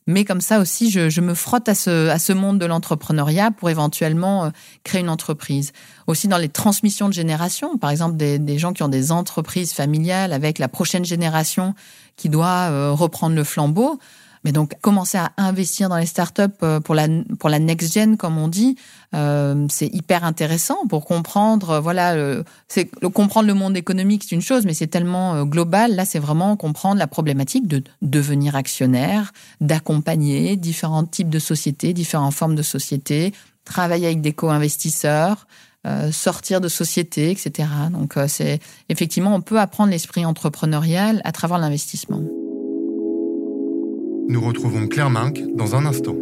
mais 0.07 0.23
comme 0.23 0.41
ça 0.41 0.59
aussi, 0.59 0.89
je, 0.89 1.21
me 1.21 1.33
frotte 1.33 1.67
à 1.67 1.75
ce, 1.75 2.07
à 2.07 2.17
ce 2.17 2.31
monde 2.31 2.59
de 2.59 2.65
l'entrepreneuriat 2.65 3.51
pour 3.51 3.69
éventuellement 3.69 4.45
euh, 4.45 4.49
créer 4.83 5.01
une 5.01 5.09
entreprise. 5.09 5.73
Aussi 6.07 6.29
dans 6.29 6.37
les 6.37 6.47
transmissions 6.47 7.09
de 7.09 7.13
génération, 7.13 7.77
par 7.77 7.89
exemple 7.89 8.15
des, 8.15 8.39
des 8.39 8.57
gens 8.57 8.71
qui 8.71 8.83
ont 8.83 8.87
des 8.87 9.11
entreprises 9.11 9.73
familiales 9.73 10.31
avec 10.31 10.59
la 10.59 10.69
prochaine 10.69 11.03
génération 11.03 11.75
qui 12.15 12.29
doit 12.29 12.69
euh, 12.69 12.91
reprendre 12.91 13.35
le 13.35 13.43
flambeau. 13.43 13.99
Mais 14.47 14.53
donc 14.53 14.79
commencer 14.79 15.17
à 15.17 15.33
investir 15.35 15.89
dans 15.89 15.97
les 15.97 16.05
startups 16.05 16.43
euh, 16.63 16.79
pour 16.79 16.95
la 16.95 17.09
pour 17.37 17.49
la 17.49 17.59
next 17.59 17.93
gen 17.93 18.15
comme 18.15 18.37
on 18.37 18.47
dit, 18.47 18.77
euh, 19.13 19.67
c'est 19.69 19.93
hyper 19.93 20.23
intéressant 20.23 20.87
pour 20.87 21.03
comprendre 21.03 21.71
euh, 21.71 21.79
voilà 21.81 22.15
c'est 22.69 22.89
comprendre 23.11 23.45
le 23.45 23.53
monde 23.53 23.75
économique 23.75 24.23
c'est 24.23 24.35
une 24.35 24.41
chose 24.41 24.65
mais 24.65 24.73
c'est 24.73 24.87
tellement 24.87 25.43
global 25.43 25.97
là 25.97 26.05
c'est 26.05 26.19
vraiment 26.19 26.55
comprendre 26.55 26.97
la 26.97 27.07
problématique 27.07 27.67
de 27.67 27.83
devenir 28.01 28.55
actionnaire, 28.55 29.33
d'accompagner 29.59 30.55
différents 30.55 31.03
types 31.03 31.29
de 31.29 31.39
sociétés, 31.39 31.91
différentes 31.91 32.33
formes 32.33 32.55
de 32.55 32.63
sociétés, 32.63 33.33
travailler 33.65 34.05
avec 34.05 34.21
des 34.21 34.31
co-investisseurs, 34.31 35.45
sortir 36.13 36.61
de 36.61 36.69
sociétés, 36.69 37.31
etc. 37.31 37.67
Donc 37.91 38.15
c'est 38.29 38.61
effectivement 38.87 39.35
on 39.35 39.41
peut 39.41 39.59
apprendre 39.59 39.91
l'esprit 39.91 40.25
entrepreneurial 40.25 41.19
à 41.25 41.33
travers 41.33 41.57
l'investissement. 41.57 42.21
Nous 44.29 44.41
retrouvons 44.41 44.87
Claire 44.87 45.09
Minck 45.09 45.41
dans 45.55 45.75
un 45.75 45.85
instant. 45.85 46.15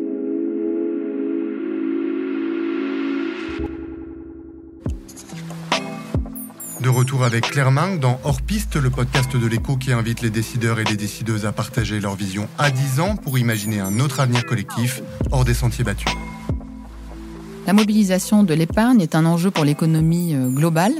De 6.82 6.90
retour 6.90 7.24
avec 7.24 7.50
Claire 7.50 7.72
Minck 7.72 8.00
dans 8.00 8.20
Hors 8.24 8.44
Piste, 8.44 8.76
le 8.76 8.92
podcast 8.92 9.36
de 9.36 9.48
l'écho 9.48 9.76
qui 9.76 9.92
invite 9.92 10.22
les 10.22 10.30
décideurs 10.30 10.80
et 10.80 10.84
les 10.84 10.98
décideuses 10.98 11.48
à 11.48 11.52
partager 11.52 12.00
leur 12.00 12.16
vision 12.16 12.48
à 12.60 12.70
10 12.70 13.00
ans 13.00 13.16
pour 13.16 13.40
imaginer 13.40 13.80
un 13.80 14.00
autre 14.00 14.20
avenir 14.20 14.46
collectif 14.46 15.02
hors 15.32 15.44
des 15.44 15.56
sentiers 15.56 15.84
battus. 15.84 16.12
La 17.66 17.74
mobilisation 17.74 18.44
de 18.44 18.54
l'épargne 18.54 19.02
est 19.02 19.16
un 19.16 19.26
enjeu 19.26 19.50
pour 19.50 19.66
l'économie 19.66 20.36
euh, 20.36 20.48
globale 20.50 20.94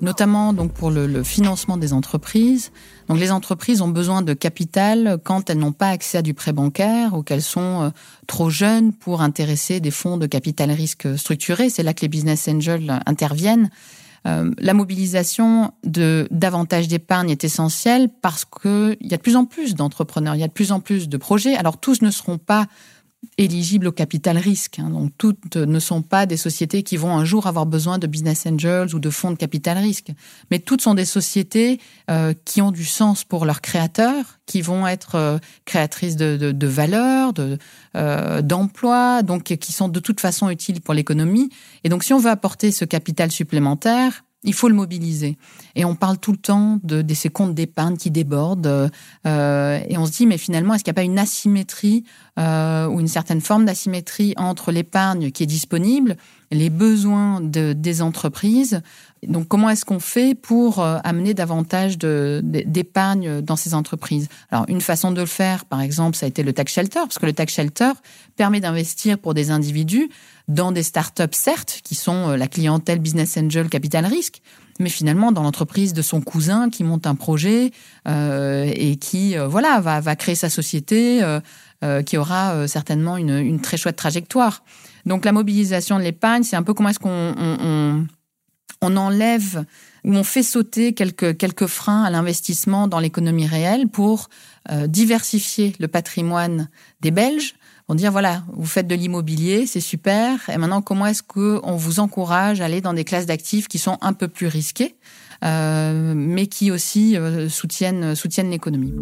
notamment 0.00 0.52
donc 0.52 0.72
pour 0.72 0.90
le, 0.90 1.22
financement 1.22 1.76
des 1.76 1.92
entreprises. 1.92 2.72
Donc 3.08 3.18
les 3.18 3.32
entreprises 3.32 3.82
ont 3.82 3.88
besoin 3.88 4.22
de 4.22 4.32
capital 4.32 5.18
quand 5.24 5.50
elles 5.50 5.58
n'ont 5.58 5.72
pas 5.72 5.88
accès 5.88 6.18
à 6.18 6.22
du 6.22 6.34
prêt 6.34 6.52
bancaire 6.52 7.14
ou 7.14 7.22
qu'elles 7.22 7.42
sont 7.42 7.82
euh, 7.82 7.90
trop 8.26 8.50
jeunes 8.50 8.92
pour 8.92 9.22
intéresser 9.22 9.80
des 9.80 9.90
fonds 9.90 10.16
de 10.16 10.26
capital 10.26 10.70
risque 10.70 11.18
structurés. 11.18 11.70
C'est 11.70 11.82
là 11.82 11.94
que 11.94 12.02
les 12.02 12.08
business 12.08 12.48
angels 12.48 13.00
interviennent. 13.06 13.70
Euh, 14.26 14.50
la 14.58 14.74
mobilisation 14.74 15.72
de 15.84 16.28
davantage 16.30 16.88
d'épargne 16.88 17.30
est 17.30 17.44
essentielle 17.44 18.10
parce 18.20 18.44
qu'il 18.44 18.98
y 19.00 19.14
a 19.14 19.16
de 19.16 19.22
plus 19.22 19.36
en 19.36 19.46
plus 19.46 19.74
d'entrepreneurs, 19.74 20.34
il 20.34 20.40
y 20.40 20.44
a 20.44 20.48
de 20.48 20.52
plus 20.52 20.72
en 20.72 20.80
plus 20.80 21.08
de 21.08 21.16
projets. 21.16 21.56
Alors 21.56 21.78
tous 21.78 22.02
ne 22.02 22.10
seront 22.10 22.36
pas 22.38 22.66
éligibles 23.38 23.88
au 23.88 23.92
capital 23.92 24.38
risque. 24.38 24.78
Hein. 24.78 24.90
Donc 24.90 25.12
toutes 25.18 25.56
ne 25.56 25.78
sont 25.78 26.02
pas 26.02 26.26
des 26.26 26.36
sociétés 26.36 26.82
qui 26.82 26.96
vont 26.96 27.16
un 27.16 27.24
jour 27.24 27.46
avoir 27.46 27.66
besoin 27.66 27.98
de 27.98 28.06
business 28.06 28.46
angels 28.46 28.94
ou 28.94 28.98
de 28.98 29.10
fonds 29.10 29.30
de 29.30 29.36
capital 29.36 29.78
risque, 29.78 30.12
mais 30.50 30.58
toutes 30.58 30.82
sont 30.82 30.94
des 30.94 31.04
sociétés 31.04 31.80
euh, 32.10 32.34
qui 32.44 32.62
ont 32.62 32.70
du 32.70 32.84
sens 32.84 33.24
pour 33.24 33.44
leurs 33.44 33.60
créateurs, 33.60 34.38
qui 34.46 34.62
vont 34.62 34.86
être 34.86 35.14
euh, 35.14 35.38
créatrices 35.64 36.16
de, 36.16 36.36
de, 36.36 36.52
de 36.52 36.66
valeur, 36.66 37.32
de 37.32 37.58
euh, 37.96 38.42
d'emplois, 38.42 39.22
donc 39.22 39.44
qui 39.44 39.72
sont 39.72 39.88
de 39.88 40.00
toute 40.00 40.20
façon 40.20 40.50
utiles 40.50 40.80
pour 40.80 40.94
l'économie. 40.94 41.50
Et 41.84 41.88
donc 41.88 42.04
si 42.04 42.12
on 42.12 42.18
veut 42.18 42.30
apporter 42.30 42.72
ce 42.72 42.84
capital 42.84 43.30
supplémentaire, 43.30 44.24
il 44.42 44.54
faut 44.54 44.68
le 44.68 44.74
mobiliser. 44.74 45.36
Et 45.74 45.84
on 45.84 45.94
parle 45.94 46.18
tout 46.18 46.32
le 46.32 46.38
temps 46.38 46.78
de, 46.82 47.04
ces 47.14 47.28
comptes 47.28 47.54
d'épargne 47.54 47.96
qui 47.96 48.10
débordent. 48.10 48.90
Euh, 49.26 49.80
et 49.88 49.98
on 49.98 50.06
se 50.06 50.12
dit, 50.12 50.26
mais 50.26 50.38
finalement, 50.38 50.74
est-ce 50.74 50.84
qu'il 50.84 50.92
n'y 50.92 50.98
a 50.98 51.02
pas 51.02 51.04
une 51.04 51.18
asymétrie 51.18 52.04
euh, 52.38 52.86
ou 52.86 53.00
une 53.00 53.08
certaine 53.08 53.40
forme 53.40 53.66
d'asymétrie 53.66 54.34
entre 54.36 54.72
l'épargne 54.72 55.30
qui 55.30 55.42
est 55.42 55.46
disponible, 55.46 56.16
les 56.50 56.70
besoins 56.70 57.40
de, 57.40 57.74
des 57.74 58.00
entreprises 58.02 58.80
Donc, 59.26 59.48
comment 59.48 59.68
est-ce 59.68 59.84
qu'on 59.84 60.00
fait 60.00 60.34
pour 60.34 60.80
euh, 60.80 60.98
amener 61.04 61.34
davantage 61.34 61.98
d'épargne 61.98 63.42
dans 63.42 63.56
ces 63.56 63.74
entreprises? 63.74 64.28
Alors, 64.50 64.64
une 64.68 64.80
façon 64.80 65.10
de 65.10 65.20
le 65.20 65.26
faire, 65.26 65.64
par 65.66 65.80
exemple, 65.80 66.16
ça 66.16 66.26
a 66.26 66.28
été 66.28 66.42
le 66.42 66.52
tax 66.52 66.72
shelter, 66.72 67.00
parce 67.00 67.18
que 67.18 67.26
le 67.26 67.32
tax 67.32 67.54
shelter 67.54 67.92
permet 68.36 68.60
d'investir 68.60 69.18
pour 69.18 69.34
des 69.34 69.50
individus 69.50 70.08
dans 70.50 70.72
des 70.72 70.82
startups, 70.82 71.24
certes, 71.32 71.80
qui 71.84 71.94
sont 71.94 72.30
euh, 72.30 72.36
la 72.36 72.48
clientèle 72.48 72.98
business 72.98 73.36
angel 73.36 73.68
capital 73.68 74.04
risque, 74.04 74.42
mais 74.80 74.88
finalement 74.88 75.30
dans 75.30 75.42
l'entreprise 75.42 75.92
de 75.92 76.02
son 76.02 76.20
cousin 76.20 76.70
qui 76.70 76.84
monte 76.84 77.06
un 77.06 77.14
projet 77.14 77.70
euh, 78.08 78.70
et 78.74 78.96
qui 78.96 79.36
euh, 79.36 79.46
voilà 79.46 79.80
va, 79.80 80.00
va 80.00 80.16
créer 80.16 80.34
sa 80.34 80.50
société, 80.50 81.22
qui 82.04 82.18
aura 82.18 82.68
certainement 82.68 83.16
une, 83.16 83.38
une, 83.38 83.58
très 83.58 83.78
chouette 83.78 83.96
trajectoire. 83.96 84.62
Donc 85.06 85.24
la 85.24 85.32
mobilisation 85.32 85.98
de 85.98 86.02
l'épargne, 86.02 86.42
c'est 86.42 86.56
un 86.56 86.62
peu 86.62 86.74
comment 86.74 86.90
est-ce 86.90 86.98
qu'on 86.98 87.08
on, 87.38 87.56
on, 87.58 88.06
enlève 88.82 89.64
ou 90.04 90.14
on 90.14 90.24
fait 90.24 90.42
sauter 90.42 90.94
quelques, 90.94 91.36
quelques 91.36 91.66
freins 91.66 92.04
à 92.04 92.10
l'investissement 92.10 92.88
dans 92.88 93.00
l'économie 93.00 93.46
réelle 93.46 93.88
pour 93.88 94.28
diversifier 94.86 95.74
le 95.78 95.88
patrimoine 95.88 96.68
des 97.00 97.10
Belges 97.10 97.54
on 97.90 97.96
dire 97.96 98.12
voilà, 98.12 98.44
vous 98.52 98.66
faites 98.66 98.86
de 98.86 98.94
l'immobilier, 98.94 99.66
c'est 99.66 99.80
super. 99.80 100.48
Et 100.48 100.56
maintenant, 100.58 100.80
comment 100.80 101.06
est-ce 101.06 101.24
qu'on 101.24 101.74
vous 101.74 101.98
encourage 101.98 102.60
à 102.60 102.66
aller 102.66 102.80
dans 102.80 102.94
des 102.94 103.02
classes 103.02 103.26
d'actifs 103.26 103.66
qui 103.66 103.78
sont 103.78 103.98
un 104.00 104.12
peu 104.12 104.28
plus 104.28 104.46
risquées, 104.46 104.94
euh, 105.44 106.14
mais 106.14 106.46
qui 106.46 106.70
aussi 106.70 107.16
euh, 107.16 107.48
soutiennent, 107.48 108.14
soutiennent 108.14 108.50
l'économie? 108.50 108.94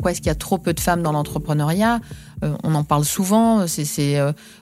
Pourquoi 0.00 0.12
est-ce 0.12 0.20
qu'il 0.20 0.28
y 0.28 0.30
a 0.30 0.34
trop 0.34 0.58
peu 0.58 0.72
de 0.72 0.80
femmes 0.80 1.02
dans 1.02 1.12
l'entrepreneuriat? 1.12 2.00
on 2.42 2.74
en 2.74 2.84
parle 2.84 3.04
souvent. 3.04 3.66
C'est 3.66 4.16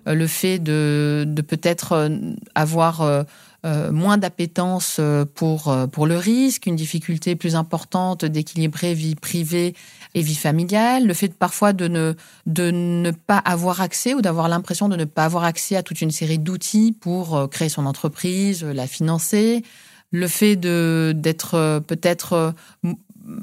le 0.04 0.26
fait 0.26 0.58
de, 0.58 1.24
peut-être 1.46 2.10
avoir 2.56 3.24
euh, 3.66 3.90
moins 3.90 4.18
d'appétence 4.18 4.98
euh, 5.00 5.24
pour, 5.24 5.66
euh, 5.66 5.88
pour 5.88 6.06
le 6.06 6.16
risque, 6.16 6.66
une 6.66 6.76
difficulté 6.76 7.34
plus 7.34 7.56
importante 7.56 8.24
d'équilibrer 8.24 8.94
vie 8.94 9.16
privée 9.16 9.74
et 10.14 10.22
vie 10.22 10.36
familiale, 10.36 11.08
le 11.08 11.12
fait 11.12 11.34
parfois 11.34 11.72
de 11.72 11.88
ne, 11.88 12.14
de 12.46 12.70
ne 12.70 13.10
pas 13.10 13.38
avoir 13.38 13.80
accès 13.80 14.14
ou 14.14 14.22
d'avoir 14.22 14.48
l'impression 14.48 14.88
de 14.88 14.94
ne 14.94 15.04
pas 15.04 15.24
avoir 15.24 15.42
accès 15.42 15.74
à 15.74 15.82
toute 15.82 16.00
une 16.00 16.12
série 16.12 16.38
d'outils 16.38 16.92
pour 16.92 17.50
créer 17.50 17.68
son 17.68 17.84
entreprise, 17.84 18.62
la 18.62 18.86
financer, 18.86 19.64
le 20.12 20.28
fait 20.28 20.54
d'être 20.54 21.80
peut-être 21.80 22.54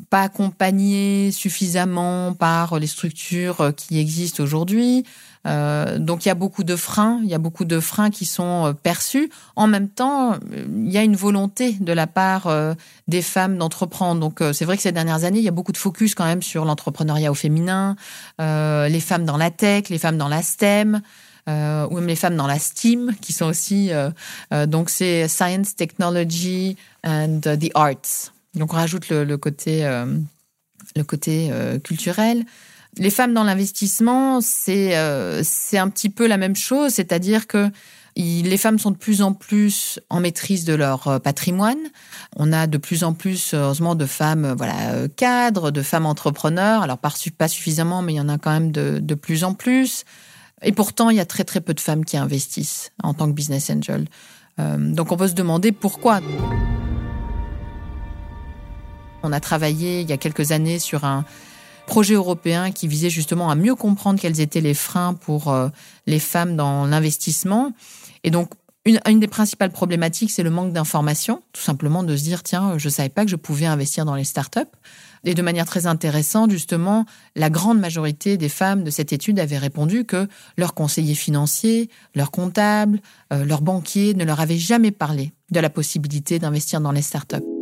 pas 0.09 0.23
accompagné 0.23 1.31
suffisamment 1.31 2.33
par 2.33 2.79
les 2.79 2.87
structures 2.87 3.73
qui 3.75 3.99
existent 3.99 4.43
aujourd'hui, 4.43 5.05
euh, 5.45 5.99
donc 5.99 6.25
il 6.25 6.29
y 6.29 6.31
a 6.31 6.35
beaucoup 6.35 6.63
de 6.63 6.75
freins, 6.75 7.19
il 7.23 7.29
y 7.29 7.33
a 7.33 7.37
beaucoup 7.37 7.65
de 7.65 7.79
freins 7.79 8.09
qui 8.09 8.25
sont 8.25 8.67
euh, 8.67 8.73
perçus. 8.73 9.29
En 9.55 9.67
même 9.67 9.89
temps, 9.89 10.37
il 10.51 10.91
y 10.91 10.97
a 10.97 11.03
une 11.03 11.15
volonté 11.15 11.73
de 11.73 11.93
la 11.93 12.07
part 12.07 12.47
euh, 12.47 12.73
des 13.07 13.21
femmes 13.21 13.57
d'entreprendre. 13.57 14.19
Donc 14.19 14.41
c'est 14.53 14.65
vrai 14.65 14.77
que 14.77 14.83
ces 14.83 14.91
dernières 14.91 15.23
années, 15.23 15.39
il 15.39 15.45
y 15.45 15.49
a 15.49 15.51
beaucoup 15.51 15.71
de 15.71 15.77
focus 15.77 16.15
quand 16.15 16.25
même 16.25 16.41
sur 16.41 16.65
l'entrepreneuriat 16.65 17.31
au 17.31 17.35
féminin, 17.35 17.95
les 18.39 18.99
femmes 18.99 19.25
dans 19.25 19.37
la 19.37 19.51
tech, 19.51 19.89
les 19.89 19.97
femmes 19.97 20.17
dans 20.17 20.27
la 20.27 20.41
STEM. 20.41 21.01
ou 21.47 21.51
même 21.95 22.07
les 22.07 22.15
femmes 22.15 22.35
dans 22.35 22.47
la 22.47 22.57
STEAM, 22.59 23.13
qui 23.21 23.33
sont 23.33 23.45
aussi 23.45 23.91
donc 24.67 24.89
c'est 24.89 25.27
Science, 25.27 25.75
Technology 25.75 26.75
and 27.03 27.41
the 27.41 27.69
Arts. 27.75 28.34
Donc 28.55 28.73
on 28.73 28.77
rajoute 28.77 29.09
le, 29.09 29.37
côté 29.37 29.83
le 30.95 31.03
côté 31.03 31.51
culturel. 31.83 32.45
Les 32.97 33.09
femmes 33.09 33.33
dans 33.33 33.43
l'investissement, 33.43 34.39
c'est 34.39 34.95
euh, 34.95 35.41
c'est 35.43 35.77
un 35.77 35.89
petit 35.89 36.09
peu 36.09 36.27
la 36.27 36.37
même 36.37 36.55
chose, 36.55 36.93
c'est-à-dire 36.93 37.45
que 37.45 37.69
les 38.15 38.55
femmes 38.55 38.79
sont 38.79 38.91
de 38.91 38.97
plus 38.97 39.21
en 39.21 39.33
plus 39.33 39.99
en 40.09 40.21
maîtrise 40.21 40.63
de 40.63 40.73
leur 40.73 41.05
euh, 41.09 41.19
patrimoine. 41.19 41.79
On 42.37 42.53
a 42.53 42.67
de 42.67 42.77
plus 42.77 43.03
en 43.03 43.13
plus, 43.13 43.53
heureusement, 43.53 43.95
de 43.95 44.05
femmes 44.05 44.45
euh, 44.45 44.55
voilà 44.55 45.09
cadres, 45.09 45.71
de 45.71 45.81
femmes 45.81 46.05
entrepreneurs. 46.05 46.83
Alors 46.83 46.97
pas, 46.97 47.11
pas 47.37 47.49
suffisamment, 47.49 48.01
mais 48.01 48.13
il 48.13 48.17
y 48.17 48.21
en 48.21 48.29
a 48.29 48.37
quand 48.37 48.51
même 48.51 48.71
de, 48.71 48.99
de 48.99 49.15
plus 49.15 49.43
en 49.43 49.53
plus. 49.53 50.05
Et 50.61 50.71
pourtant, 50.71 51.09
il 51.09 51.17
y 51.17 51.19
a 51.21 51.25
très 51.25 51.43
très 51.43 51.59
peu 51.59 51.73
de 51.73 51.81
femmes 51.81 52.05
qui 52.05 52.15
investissent 52.15 52.91
en 53.03 53.13
tant 53.13 53.27
que 53.27 53.33
business 53.33 53.69
angel. 53.69 54.05
donc 54.57 55.11
on 55.11 55.17
peut 55.17 55.27
se 55.27 55.33
demander 55.33 55.73
pourquoi. 55.73 56.21
On 59.25 59.33
a 59.33 59.39
travaillé 59.39 60.01
il 60.01 60.09
y 60.09 60.13
a 60.13 60.17
quelques 60.17 60.51
années 60.51 60.79
sur 60.79 61.03
un, 61.03 61.25
projet 61.85 62.15
européen 62.15 62.71
qui 62.71 62.87
visait 62.87 63.09
justement 63.09 63.49
à 63.49 63.55
mieux 63.55 63.75
comprendre 63.75 64.19
quels 64.19 64.41
étaient 64.41 64.61
les 64.61 64.73
freins 64.73 65.13
pour 65.13 65.51
euh, 65.51 65.69
les 66.07 66.19
femmes 66.19 66.55
dans 66.55 66.85
l'investissement. 66.85 67.71
Et 68.23 68.31
donc, 68.31 68.49
une, 68.85 69.19
des 69.19 69.27
principales 69.27 69.71
problématiques, 69.71 70.29
c'est 70.29 70.43
le 70.43 70.51
manque 70.51 70.71
d'information, 70.71 71.41
tout 71.53 71.61
simplement 71.61 72.03
de 72.03 72.15
se 72.15 72.23
dire, 72.23 72.43
tiens, 72.43 72.77
je 72.77 72.87
ne 72.87 72.91
savais 72.91 73.09
pas 73.09 73.25
que 73.25 73.31
je 73.31 73.35
pouvais 73.35 73.65
investir 73.65 74.05
dans 74.05 74.13
les 74.13 74.23
startups. 74.23 74.59
Et 75.23 75.33
de 75.33 75.41
manière 75.41 75.65
très 75.65 75.87
intéressante, 75.87 76.51
justement, 76.51 77.05
la 77.35 77.49
grande 77.49 77.79
majorité 77.79 78.37
des 78.37 78.49
femmes 78.49 78.83
de 78.83 78.91
cette 78.91 79.11
étude 79.11 79.39
avaient 79.39 79.57
répondu 79.57 80.05
que 80.05 80.27
leur 80.55 80.75
conseiller 80.75 81.15
financier, 81.15 81.89
leur 82.13 82.29
comptable, 82.29 82.99
euh, 83.33 83.43
leur 83.43 83.61
banquier 83.61 84.13
ne 84.13 84.23
leur 84.23 84.39
avaient 84.39 84.59
jamais 84.59 84.91
parlé 84.91 85.33
de 85.49 85.59
la 85.59 85.71
possibilité 85.71 86.37
d'investir 86.37 86.79
dans 86.79 86.91
les 86.91 87.01
startups. 87.01 87.54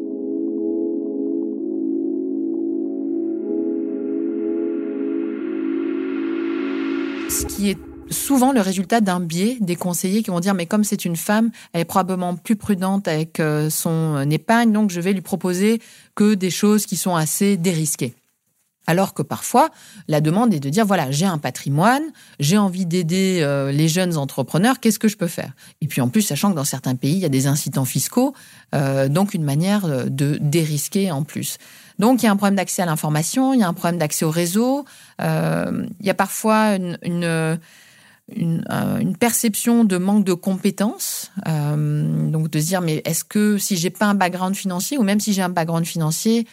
Ce 7.33 7.45
qui 7.47 7.71
est 7.71 7.77
souvent 8.11 8.51
le 8.51 8.61
résultat 8.61 9.01
d'un 9.01 9.19
biais 9.19 9.57
des 9.59 9.75
conseillers 9.75 10.21
qui 10.21 10.29
vont 10.29 10.39
dire 10.39 10.53
mais 10.53 10.67
comme 10.67 10.83
c'est 10.83 11.03
une 11.03 11.15
femme, 11.15 11.49
elle 11.73 11.81
est 11.81 11.85
probablement 11.85 12.35
plus 12.35 12.55
prudente 12.55 13.07
avec 13.07 13.39
euh, 13.39 13.71
son 13.71 14.29
épargne, 14.29 14.71
donc 14.71 14.91
je 14.91 15.01
vais 15.01 15.13
lui 15.13 15.21
proposer 15.21 15.81
que 16.13 16.35
des 16.35 16.51
choses 16.51 16.85
qui 16.85 16.95
sont 16.95 17.15
assez 17.15 17.57
dérisquées. 17.57 18.13
Alors 18.85 19.13
que 19.13 19.21
parfois, 19.21 19.69
la 20.07 20.19
demande 20.19 20.53
est 20.53 20.59
de 20.59 20.69
dire, 20.69 20.85
voilà, 20.85 21.09
j'ai 21.09 21.25
un 21.25 21.37
patrimoine, 21.37 22.03
j'ai 22.39 22.57
envie 22.57 22.85
d'aider 22.85 23.39
euh, 23.41 23.71
les 23.71 23.87
jeunes 23.87 24.17
entrepreneurs, 24.17 24.79
qu'est-ce 24.79 24.99
que 24.99 25.07
je 25.07 25.15
peux 25.15 25.27
faire? 25.27 25.53
Et 25.81 25.87
puis 25.87 26.01
en 26.01 26.09
plus, 26.09 26.21
sachant 26.21 26.51
que 26.51 26.55
dans 26.55 26.65
certains 26.65 26.95
pays, 26.95 27.13
il 27.13 27.19
y 27.19 27.25
a 27.25 27.29
des 27.29 27.47
incitants 27.47 27.85
fiscaux, 27.85 28.33
euh, 28.75 29.07
donc 29.07 29.33
une 29.33 29.43
manière 29.43 30.09
de 30.09 30.37
dérisquer 30.41 31.11
en 31.11 31.23
plus. 31.23 31.57
Donc 31.99 32.21
il 32.21 32.25
y 32.25 32.29
a 32.29 32.31
un 32.31 32.35
problème 32.35 32.55
d'accès 32.55 32.81
à 32.81 32.85
l'information, 32.85 33.53
il 33.53 33.61
y 33.61 33.63
a 33.63 33.67
un 33.67 33.73
problème 33.73 33.99
d'accès 33.99 34.25
au 34.25 34.31
réseau, 34.31 34.83
euh, 35.21 35.85
il 35.99 36.05
y 36.05 36.09
a 36.09 36.15
parfois 36.15 36.75
une, 36.75 36.97
une 37.03 37.59
une, 38.35 39.17
perception 39.19 39.83
de 39.83 39.97
manque 39.97 40.23
de 40.23 40.33
compétences, 40.33 41.31
donc 41.45 42.49
de 42.49 42.59
se 42.59 42.65
dire 42.65 42.81
mais 42.81 43.01
est-ce 43.03 43.25
que 43.25 43.57
si 43.57 43.75
j'ai 43.75 43.89
pas 43.89 44.05
un 44.05 44.15
background 44.15 44.55
financier 44.55 44.97
ou 44.97 45.03
même 45.03 45.19
si 45.19 45.33
j'ai 45.33 45.41
un 45.41 45.49
background 45.49 45.85
financier, 45.85 46.47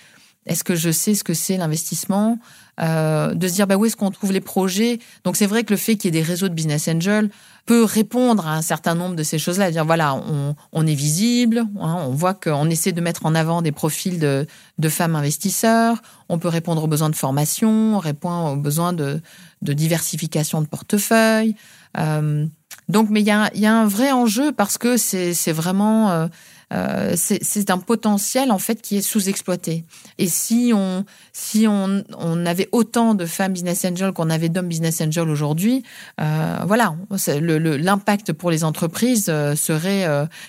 est-ce 0.47 0.65
que 0.65 0.75
je 0.75 0.91
sais 0.91 1.15
ce 1.15 1.23
que 1.23 1.35
c'est 1.35 1.57
l'investissement 1.57 2.39
euh, 2.81 3.35
De 3.35 3.47
se 3.47 3.53
dire 3.53 3.67
bah, 3.67 3.77
où 3.77 3.85
est-ce 3.85 3.97
qu'on 3.97 4.11
trouve 4.11 4.33
les 4.33 4.41
projets? 4.41 4.99
Donc 5.25 5.37
c'est 5.37 5.47
vrai 5.47 5.65
que 5.65 5.73
le 5.73 5.77
fait 5.77 5.97
qu'il 5.97 6.15
y 6.15 6.19
ait 6.19 6.23
des 6.23 6.27
réseaux 6.27 6.49
de 6.49 6.55
business 6.55 6.89
angels 6.89 7.31
peut 7.67 7.85
répondre 7.85 8.47
à 8.47 8.57
un 8.57 8.63
certain 8.63 8.95
nombre 8.95 9.17
de 9.17 9.23
ces 9.23 9.39
choses-là. 9.39 9.71
Dire 9.71 9.85
voilà, 9.85 10.15
on, 10.15 10.57
on 10.73 10.87
est 10.87 10.95
visible, 10.95 11.67
hein, 11.79 11.97
on 12.01 12.11
voit 12.11 12.35
qu'on 12.35 12.71
essaie 12.71 12.93
de 12.93 13.01
mettre 13.01 13.27
en 13.27 13.35
avant 13.35 13.61
des 13.61 13.73
profils 13.73 14.19
de, 14.19 14.47
de, 14.79 14.89
femmes 14.89 15.15
investisseurs, 15.15 16.01
on 16.29 16.39
peut 16.39 16.49
répondre 16.49 16.83
aux 16.83 16.89
besoins 16.89 17.11
de 17.11 17.17
formation, 17.17 17.97
on 17.97 17.99
répond 17.99 18.49
aux 18.49 18.57
besoins 18.57 18.95
de, 18.95 19.21
de 19.61 19.73
diversification 19.75 20.63
de 20.63 20.67
portefeuille. 20.67 21.55
Euh, 21.99 22.47
donc, 22.89 23.09
mais 23.11 23.21
il 23.21 23.27
y 23.27 23.31
a, 23.31 23.51
y 23.55 23.67
a, 23.67 23.75
un 23.75 23.87
vrai 23.87 24.11
enjeu 24.11 24.53
parce 24.53 24.79
que 24.79 24.97
c'est 24.97 25.53
vraiment 25.53 26.11
euh, 26.11 26.27
euh, 26.73 27.15
c'est 27.17 27.71
un 27.71 27.79
potentiel 27.79 28.53
en 28.53 28.59
fait 28.59 28.81
qui 28.81 28.97
est 28.97 29.03
sous-exploité. 29.03 29.85
Et 30.19 30.29
si 30.29 30.73
on 30.75 31.05
si 31.33 31.67
on, 31.67 32.05
on 32.17 32.47
avait 32.47 32.69
autant 32.73 33.15
de 33.15 33.27
femmes 33.27 33.53
business 33.53 33.85
angels 33.85 34.13
qu'on 34.13 34.31
avait 34.31 34.49
d'hommes 34.49 34.69
business 34.69 35.01
angels 35.01 35.29
aujourd'hui, 35.29 35.83
euh, 36.21 36.59
voilà, 36.67 36.95
l'impact 37.41 38.33
pour 38.33 38.51
les 38.51 38.65
entreprises 38.65 39.27
euh, 39.29 39.57
serait 39.57 40.07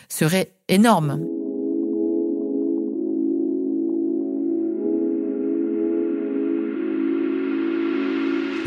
serait 0.10 0.52
énorme. 0.68 1.20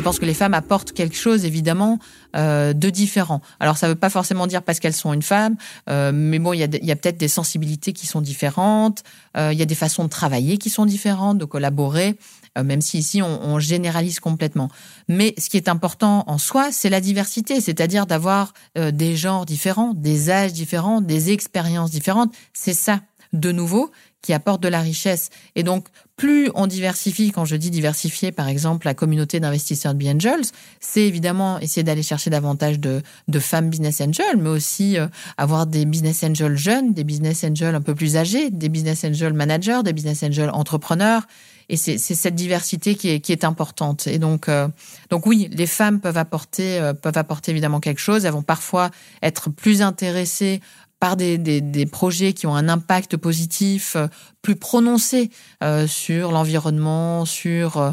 Pense 0.05 0.19
que 0.19 0.25
les 0.25 0.35
femmes 0.35 0.55
apportent 0.55 0.93
quelque 0.93 1.17
chose, 1.17 1.45
évidemment, 1.45 1.99
euh, 2.37 2.73
de 2.73 2.91
différent. 2.91 3.41
Alors, 3.59 3.77
ça 3.77 3.87
ne 3.87 3.93
veut 3.93 3.99
pas 3.99 4.11
forcément 4.11 4.47
dire 4.47 4.63
parce 4.63 4.79
qu'elles 4.79 4.93
sont 4.93 5.13
une 5.13 5.23
femme, 5.23 5.57
euh, 5.91 6.13
mais 6.15 6.39
bon, 6.39 6.53
il 6.53 6.61
y 6.61 6.65
a, 6.65 6.69
y 6.71 6.93
a 6.93 6.97
peut-être 6.97 7.17
des 7.19 7.29
sensibilités 7.29 7.93
qui 7.93 8.07
sont 8.07 8.21
différentes, 8.21 9.03
euh, 9.37 9.53
il 9.53 9.59
y 9.59 9.63
a 9.63 9.67
des 9.67 9.75
façons 9.75 10.05
de 10.05 10.09
travailler 10.09 10.59
qui 10.59 10.71
sont 10.71 10.87
différentes, 10.87 11.39
de 11.39 11.45
collaborer, 11.45 12.17
euh, 12.57 12.63
même 12.63 12.81
si 12.81 12.99
ici, 12.99 13.23
on, 13.23 13.45
on, 13.45 13.59
généralise 13.59 14.21
complètement. 14.21 14.69
Mais 15.09 15.35
ce 15.39 15.49
qui 15.49 15.57
est 15.57 15.69
important 15.69 16.25
en 16.27 16.39
soi, 16.39 16.71
c'est 16.71 16.91
la 16.91 17.01
diversité, 17.01 17.61
c'est-à-dire 17.61 18.07
d'avoir 18.07 18.53
euh, 18.79 18.91
des 18.91 19.17
genres 19.17 19.47
différents, 19.47 19.93
des 19.95 20.31
âges 20.31 20.53
différents, 20.53 21.01
des 21.01 21.33
expériences 21.33 21.91
différentes. 21.91 22.33
C'est 22.53 22.75
ça, 22.75 23.01
de 23.33 23.51
nouveau, 23.51 23.91
qui 24.25 24.33
apporte 24.33 24.63
de 24.63 24.69
la 24.69 24.81
richesse. 24.81 25.29
Et 25.55 25.63
donc, 25.63 25.89
plus 26.17 26.51
on 26.55 26.67
diversifie, 26.67 27.31
quand 27.31 27.45
je 27.45 27.57
dis 27.57 27.71
diversifier, 27.71 28.33
par 28.33 28.49
exemple, 28.49 28.87
la 28.87 28.95
communauté 28.95 29.39
d'investisseurs 29.39 29.95
de 29.95 30.03
B-Angels, 30.03 30.47
c'est 30.81 31.03
évidemment 31.03 31.59
essayer 31.59 31.83
d'aller 31.83 32.03
chercher 32.03 32.31
davantage 32.31 32.81
de, 32.81 33.03
femmes 33.39 33.69
business 33.69 34.01
angels, 34.01 34.39
mais 34.39 34.49
aussi 34.49 34.99
euh, 34.99 35.09
avoir 35.37 35.67
des 35.67 35.85
business 35.85 36.25
angels 36.25 36.57
jeunes, 36.57 36.95
des 36.95 37.05
business 37.05 37.45
angels 37.45 37.75
un 37.75 37.83
peu 37.83 37.95
plus 37.95 38.17
âgés, 38.17 38.51
des 38.51 38.71
business 38.71 39.05
angels 39.05 39.35
managers, 39.35 39.81
des 39.85 39.93
business 39.93 40.23
angels 40.23 40.51
entrepreneurs. 40.51 41.27
Et 41.69 41.77
c'est 41.77 41.99
cette 41.99 42.35
diversité 42.35 42.95
qui 42.95 43.09
est, 43.09 43.21
qui 43.21 43.33
est 43.33 43.43
importante. 43.43 44.07
Et 44.07 44.19
donc, 44.19 44.49
euh, 44.49 44.69
donc 45.09 45.27
oui, 45.27 45.49
les 45.51 45.67
femmes 45.67 46.01
peuvent 46.01 46.19
apporter, 46.19 46.79
euh, 46.79 46.93
peuvent 46.93 47.17
apporter 47.17 47.53
évidemment 47.53 47.81
quelque 47.81 48.01
chose. 48.01 48.27
Elles 48.27 48.33
vont 48.33 48.43
parfois 48.43 48.91
être 49.23 49.51
plus 49.51 49.81
intéressées 49.81 50.61
par 51.05 51.17
des, 51.19 51.37
des, 51.37 51.85
projets 51.85 52.33
qui 52.33 52.47
ont 52.47 52.57
un 52.57 52.67
impact 52.67 53.19
positif 53.19 53.95
euh, 53.95 54.07
plus 54.41 54.57
prononcé 54.57 55.29
euh, 55.63 55.87
sur 55.87 56.33
l'environnement, 56.33 57.27
sur 57.27 57.77
euh, 57.77 57.93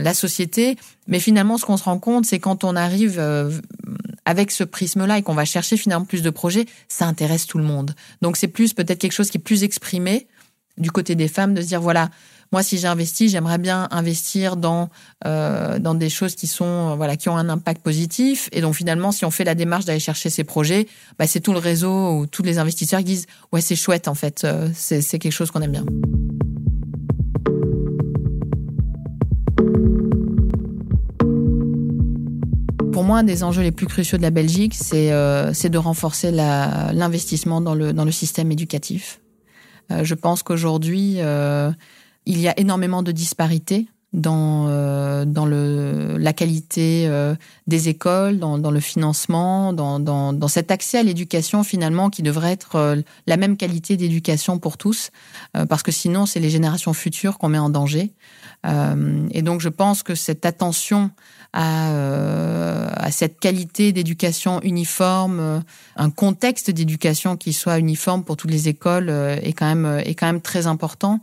la 0.00 0.12
société. 0.12 0.76
Mais 1.08 1.18
finalement, 1.18 1.56
ce 1.56 1.64
qu'on 1.64 1.78
se 1.78 1.84
rend 1.84 1.98
compte, 1.98 2.26
c'est 2.26 2.38
quand 2.38 2.62
on 2.62 2.76
arrive 2.76 3.18
avec 4.26 4.50
ce 4.50 4.64
prisme-là 4.64 5.16
et 5.16 5.22
qu'on 5.22 5.32
va 5.32 5.46
chercher 5.46 5.78
finalement 5.78 6.04
plus 6.04 6.20
de 6.20 6.28
projets, 6.28 6.66
ça 6.88 7.06
intéresse 7.06 7.46
tout 7.46 7.56
le 7.56 7.64
monde. 7.64 7.94
Donc 8.20 8.36
c'est 8.36 8.48
plus 8.48 8.74
peut-être 8.74 8.98
quelque 8.98 9.12
chose 9.12 9.30
qui 9.30 9.38
est 9.38 9.40
plus 9.40 9.64
exprimé 9.64 10.26
du 10.76 10.90
côté 10.90 11.14
des 11.14 11.28
femmes, 11.28 11.54
de 11.54 11.62
se 11.62 11.68
dire 11.68 11.80
voilà, 11.80 12.10
moi, 12.52 12.62
si 12.62 12.78
j'investis, 12.78 13.30
j'aimerais 13.30 13.58
bien 13.58 13.88
investir 13.90 14.56
dans 14.56 14.88
euh, 15.26 15.78
dans 15.78 15.94
des 15.94 16.08
choses 16.08 16.34
qui 16.34 16.46
sont 16.46 16.64
euh, 16.64 16.94
voilà 16.94 17.16
qui 17.16 17.28
ont 17.28 17.36
un 17.36 17.48
impact 17.48 17.82
positif. 17.82 18.48
Et 18.52 18.60
donc 18.60 18.74
finalement, 18.74 19.12
si 19.12 19.24
on 19.24 19.30
fait 19.30 19.44
la 19.44 19.54
démarche 19.54 19.84
d'aller 19.84 20.00
chercher 20.00 20.30
ces 20.30 20.44
projets, 20.44 20.86
bah, 21.18 21.26
c'est 21.26 21.40
tout 21.40 21.52
le 21.52 21.58
réseau 21.58 22.12
ou 22.12 22.26
tous 22.26 22.42
les 22.42 22.58
investisseurs 22.58 23.00
qui 23.00 23.06
disent 23.06 23.26
ouais 23.52 23.60
c'est 23.60 23.76
chouette 23.76 24.08
en 24.08 24.14
fait, 24.14 24.44
euh, 24.44 24.68
c'est 24.74 25.18
quelque 25.18 25.32
chose 25.32 25.50
qu'on 25.50 25.62
aime 25.62 25.72
bien. 25.72 25.84
Pour 32.92 33.04
moi, 33.04 33.18
un 33.18 33.24
des 33.24 33.44
enjeux 33.44 33.62
les 33.62 33.72
plus 33.72 33.86
cruciaux 33.86 34.16
de 34.16 34.22
la 34.22 34.30
Belgique, 34.30 34.74
c'est 34.74 35.12
euh, 35.12 35.52
de 35.52 35.78
renforcer 35.78 36.30
l'investissement 36.30 37.60
dans 37.60 37.74
le, 37.74 37.92
dans 37.92 38.04
le 38.04 38.12
système 38.12 38.50
éducatif. 38.50 39.20
Je 39.90 40.14
pense 40.14 40.42
qu'aujourd'hui, 40.42 41.20
il 42.26 42.40
y 42.40 42.48
a 42.48 42.58
énormément 42.58 43.02
de 43.02 43.12
disparités 43.12 43.88
dans 44.12 44.66
euh, 44.68 45.24
dans 45.24 45.46
le 45.46 46.16
la 46.16 46.32
qualité 46.32 47.06
euh, 47.06 47.34
des 47.66 47.88
écoles, 47.88 48.38
dans, 48.38 48.58
dans 48.58 48.70
le 48.70 48.80
financement, 48.80 49.72
dans, 49.72 50.00
dans, 50.00 50.32
dans 50.32 50.48
cet 50.48 50.70
accès 50.70 50.98
à 50.98 51.02
l'éducation 51.02 51.62
finalement 51.62 52.08
qui 52.08 52.22
devrait 52.22 52.52
être 52.52 52.76
euh, 52.76 52.96
la 53.26 53.36
même 53.36 53.56
qualité 53.56 53.96
d'éducation 53.96 54.58
pour 54.58 54.78
tous, 54.78 55.10
parce 55.68 55.82
que 55.82 55.92
sinon 55.92 56.24
c'est 56.26 56.40
les 56.40 56.50
générations 56.50 56.94
futures 56.94 57.38
qu'on 57.38 57.48
met 57.48 57.58
en 57.58 57.70
danger. 57.70 58.12
et 58.64 59.42
donc 59.42 59.60
je 59.60 59.68
pense 59.68 60.02
que 60.02 60.14
cette 60.14 60.46
attention 60.46 61.10
à, 61.52 61.90
à 62.96 63.10
cette 63.10 63.38
qualité 63.38 63.92
d'éducation 63.92 64.60
uniforme, 64.62 65.62
un 65.96 66.10
contexte 66.10 66.70
d'éducation 66.70 67.36
qui 67.36 67.52
soit 67.52 67.78
uniforme 67.78 68.24
pour 68.24 68.36
toutes 68.36 68.50
les 68.50 68.68
écoles 68.68 69.10
est 69.10 69.52
quand 69.52 69.66
même 69.66 70.00
est 70.04 70.14
quand 70.14 70.26
même 70.26 70.40
très 70.40 70.66
important. 70.66 71.20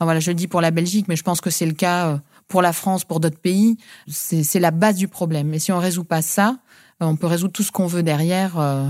Voilà, 0.00 0.20
je 0.20 0.30
le 0.30 0.34
dis 0.34 0.46
pour 0.46 0.60
la 0.60 0.70
Belgique, 0.70 1.06
mais 1.08 1.16
je 1.16 1.22
pense 1.22 1.40
que 1.40 1.50
c'est 1.50 1.66
le 1.66 1.72
cas 1.72 2.20
pour 2.48 2.62
la 2.62 2.72
France, 2.72 3.04
pour 3.04 3.20
d'autres 3.20 3.38
pays. 3.38 3.76
C'est 4.08 4.60
la 4.60 4.70
base 4.70 4.96
du 4.96 5.08
problème. 5.08 5.52
Et 5.54 5.58
si 5.58 5.72
on 5.72 5.78
résout 5.78 6.04
pas 6.04 6.22
ça, 6.22 6.56
euh, 7.02 7.06
on 7.06 7.16
peut 7.16 7.26
résoudre 7.26 7.52
tout 7.52 7.62
ce 7.62 7.72
qu'on 7.72 7.86
veut 7.86 8.02
derrière. 8.02 8.58
Euh, 8.58 8.88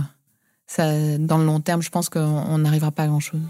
ça, 0.66 1.19
dans 1.19 1.38
le 1.38 1.45
long 1.45 1.61
terme, 1.61 1.83
je 1.83 1.90
pense 1.90 2.09
qu'on 2.09 2.59
n'arrivera 2.59 2.90
pas 2.90 3.05
à 3.05 3.07
grand-chose. 3.07 3.40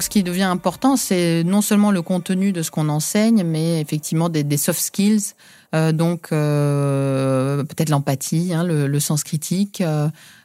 Ce 0.00 0.08
qui 0.08 0.22
devient 0.22 0.44
important, 0.44 0.96
c'est 0.96 1.42
non 1.44 1.60
seulement 1.60 1.90
le 1.90 2.02
contenu 2.02 2.52
de 2.52 2.62
ce 2.62 2.70
qu'on 2.70 2.88
enseigne, 2.88 3.42
mais 3.42 3.80
effectivement 3.80 4.28
des, 4.28 4.56
soft 4.56 4.80
skills, 4.80 5.34
euh, 5.74 5.90
donc 5.90 6.28
peut-être 6.30 7.90
l'empathie, 7.90 8.54
hein, 8.54 8.62
le, 8.62 9.00
sens 9.00 9.24
critique, 9.24 9.82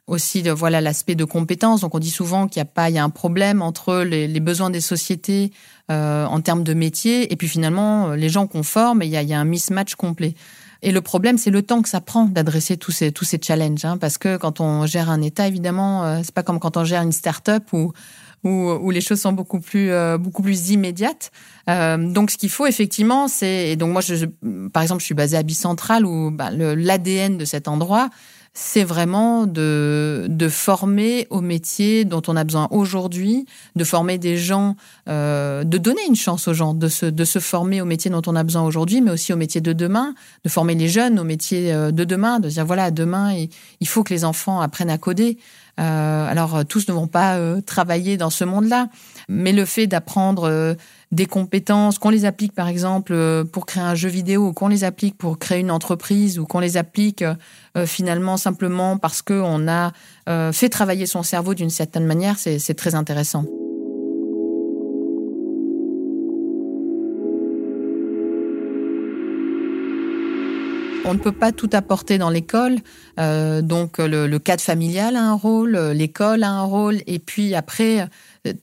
aussi 0.07 0.41
voilà 0.49 0.81
l'aspect 0.81 1.15
de 1.15 1.25
compétence. 1.25 1.81
Donc 1.81 1.95
on 1.95 1.99
dit 1.99 2.09
souvent 2.09 2.47
qu'il 2.47 2.59
y 2.59 2.61
a 2.61 2.65
pas, 2.65 2.89
il 2.89 2.95
y 2.95 2.99
a 2.99 3.03
un 3.03 3.09
problème 3.09 3.61
entre 3.61 4.01
les, 4.01 4.27
les 4.27 4.39
besoins 4.39 4.69
des 4.69 4.81
sociétés 4.81 5.51
euh, 5.91 6.25
en 6.25 6.41
termes 6.41 6.63
de 6.63 6.73
métier 6.73 7.31
et 7.31 7.35
puis 7.35 7.47
finalement 7.47 8.09
euh, 8.09 8.15
les 8.15 8.29
gens 8.29 8.47
qu'on 8.47 8.63
forme, 8.63 9.01
il 9.03 9.09
y 9.09 9.17
a, 9.17 9.21
il 9.21 9.29
y 9.29 9.33
a 9.33 9.39
un 9.39 9.45
mismatch 9.45 9.95
complet. 9.95 10.35
Et 10.85 10.91
le 10.91 10.99
problème, 10.99 11.37
c'est 11.37 11.49
le 11.49 11.61
temps 11.61 11.81
que 11.81 11.87
ça 11.87 12.01
prend 12.01 12.25
d'adresser 12.25 12.75
tous 12.75 12.91
ces 12.91 13.13
tous 13.13 13.23
ces 13.23 13.39
challenges, 13.41 13.85
hein, 13.85 13.97
parce 13.97 14.17
que 14.17 14.35
quand 14.35 14.59
on 14.59 14.85
gère 14.85 15.09
un 15.09 15.21
État, 15.21 15.47
évidemment, 15.47 16.03
euh, 16.03 16.19
c'est 16.23 16.33
pas 16.33 16.43
comme 16.43 16.59
quand 16.59 16.75
on 16.75 16.83
gère 16.83 17.01
une 17.01 17.13
start-up 17.13 17.71
où 17.71 17.93
où, 18.43 18.49
où 18.49 18.91
les 18.91 18.99
choses 18.99 19.21
sont 19.21 19.31
beaucoup 19.31 19.61
plus 19.61 19.91
euh, 19.91 20.17
beaucoup 20.17 20.41
plus 20.41 20.71
immédiates. 20.71 21.31
Euh, 21.69 21.97
donc 21.97 22.31
ce 22.31 22.37
qu'il 22.37 22.49
faut 22.49 22.67
effectivement, 22.67 23.29
c'est 23.29 23.69
et 23.69 23.75
donc 23.77 23.93
moi 23.93 24.01
je, 24.01 24.25
par 24.73 24.83
exemple 24.83 24.99
je 24.99 25.05
suis 25.05 25.15
basée 25.15 25.37
à 25.37 25.43
Bicentral 25.43 26.05
où 26.05 26.31
bah, 26.31 26.51
l'ADN 26.51 27.37
de 27.37 27.45
cet 27.45 27.69
endroit 27.69 28.09
c'est 28.53 28.83
vraiment 28.83 29.47
de, 29.47 30.27
de 30.29 30.47
former 30.47 31.25
au 31.31 31.41
métier 31.41 32.05
dont 32.05 32.21
on 32.27 32.35
a 32.35 32.43
besoin 32.43 32.67
aujourd'hui, 32.69 33.47
de 33.75 33.83
former 33.83 34.19
des 34.19 34.37
gens, 34.37 34.75
euh, 35.09 35.63
de 35.63 35.77
donner 35.79 36.01
une 36.07 36.15
chance 36.15 36.47
aux 36.47 36.53
gens 36.53 36.75
de 36.75 36.87
se, 36.87 37.07
de 37.07 37.25
se 37.25 37.39
former 37.39 37.81
au 37.81 37.85
métier 37.85 38.11
dont 38.11 38.21
on 38.27 38.35
a 38.35 38.43
besoin 38.43 38.61
aujourd'hui, 38.61 39.01
mais 39.01 39.09
aussi 39.09 39.33
au 39.33 39.37
métier 39.37 39.59
de 39.59 39.73
demain, 39.73 40.13
de 40.43 40.49
former 40.49 40.75
les 40.75 40.87
jeunes 40.87 41.19
au 41.19 41.23
métier 41.23 41.73
euh, 41.73 41.89
de 41.91 42.03
demain, 42.03 42.39
de 42.39 42.47
dire 42.47 42.65
voilà, 42.65 42.91
demain, 42.91 43.33
il 43.79 43.87
faut 43.87 44.03
que 44.03 44.13
les 44.13 44.23
enfants 44.23 44.61
apprennent 44.61 44.91
à 44.91 44.99
coder. 44.99 45.39
Euh, 45.79 46.27
alors 46.27 46.63
tous 46.65 46.87
ne 46.87 46.93
vont 46.93 47.07
pas 47.07 47.37
euh, 47.37 47.59
travailler 47.61 48.15
dans 48.15 48.29
ce 48.29 48.43
monde-là, 48.43 48.89
mais 49.27 49.51
le 49.53 49.65
fait 49.65 49.87
d'apprendre 49.87 50.43
euh, 50.43 50.75
des 51.13 51.25
compétences, 51.25 51.99
qu'on 51.99 52.09
les 52.09 52.25
applique 52.25 52.53
par 52.53 52.67
exemple 52.67 53.45
pour 53.51 53.65
créer 53.65 53.83
un 53.83 53.95
jeu 53.95 54.09
vidéo, 54.09 54.51
qu'on 54.53 54.67
les 54.67 54.83
applique 54.83 55.17
pour 55.17 55.39
créer 55.39 55.59
une 55.59 55.71
entreprise, 55.71 56.39
ou 56.39 56.45
qu'on 56.45 56.59
les 56.59 56.77
applique 56.77 57.23
finalement 57.85 58.37
simplement 58.37 58.97
parce 58.97 59.21
qu'on 59.21 59.67
a 59.67 59.91
fait 60.51 60.69
travailler 60.69 61.05
son 61.05 61.23
cerveau 61.23 61.53
d'une 61.53 61.69
certaine 61.69 62.05
manière, 62.05 62.37
c'est 62.37 62.73
très 62.75 62.95
intéressant. 62.95 63.45
On 71.05 71.13
ne 71.13 71.19
peut 71.19 71.33
pas 71.33 71.51
tout 71.51 71.69
apporter 71.73 72.17
dans 72.17 72.29
l'école. 72.29 72.77
Euh, 73.19 73.61
donc 73.61 73.97
le, 73.97 74.37
cadre 74.37 74.61
familial 74.61 75.15
a 75.15 75.21
un 75.21 75.33
rôle, 75.33 75.77
l'école 75.93 76.43
a 76.43 76.49
un 76.49 76.63
rôle, 76.63 77.01
et 77.07 77.19
puis 77.19 77.55
après, 77.55 78.07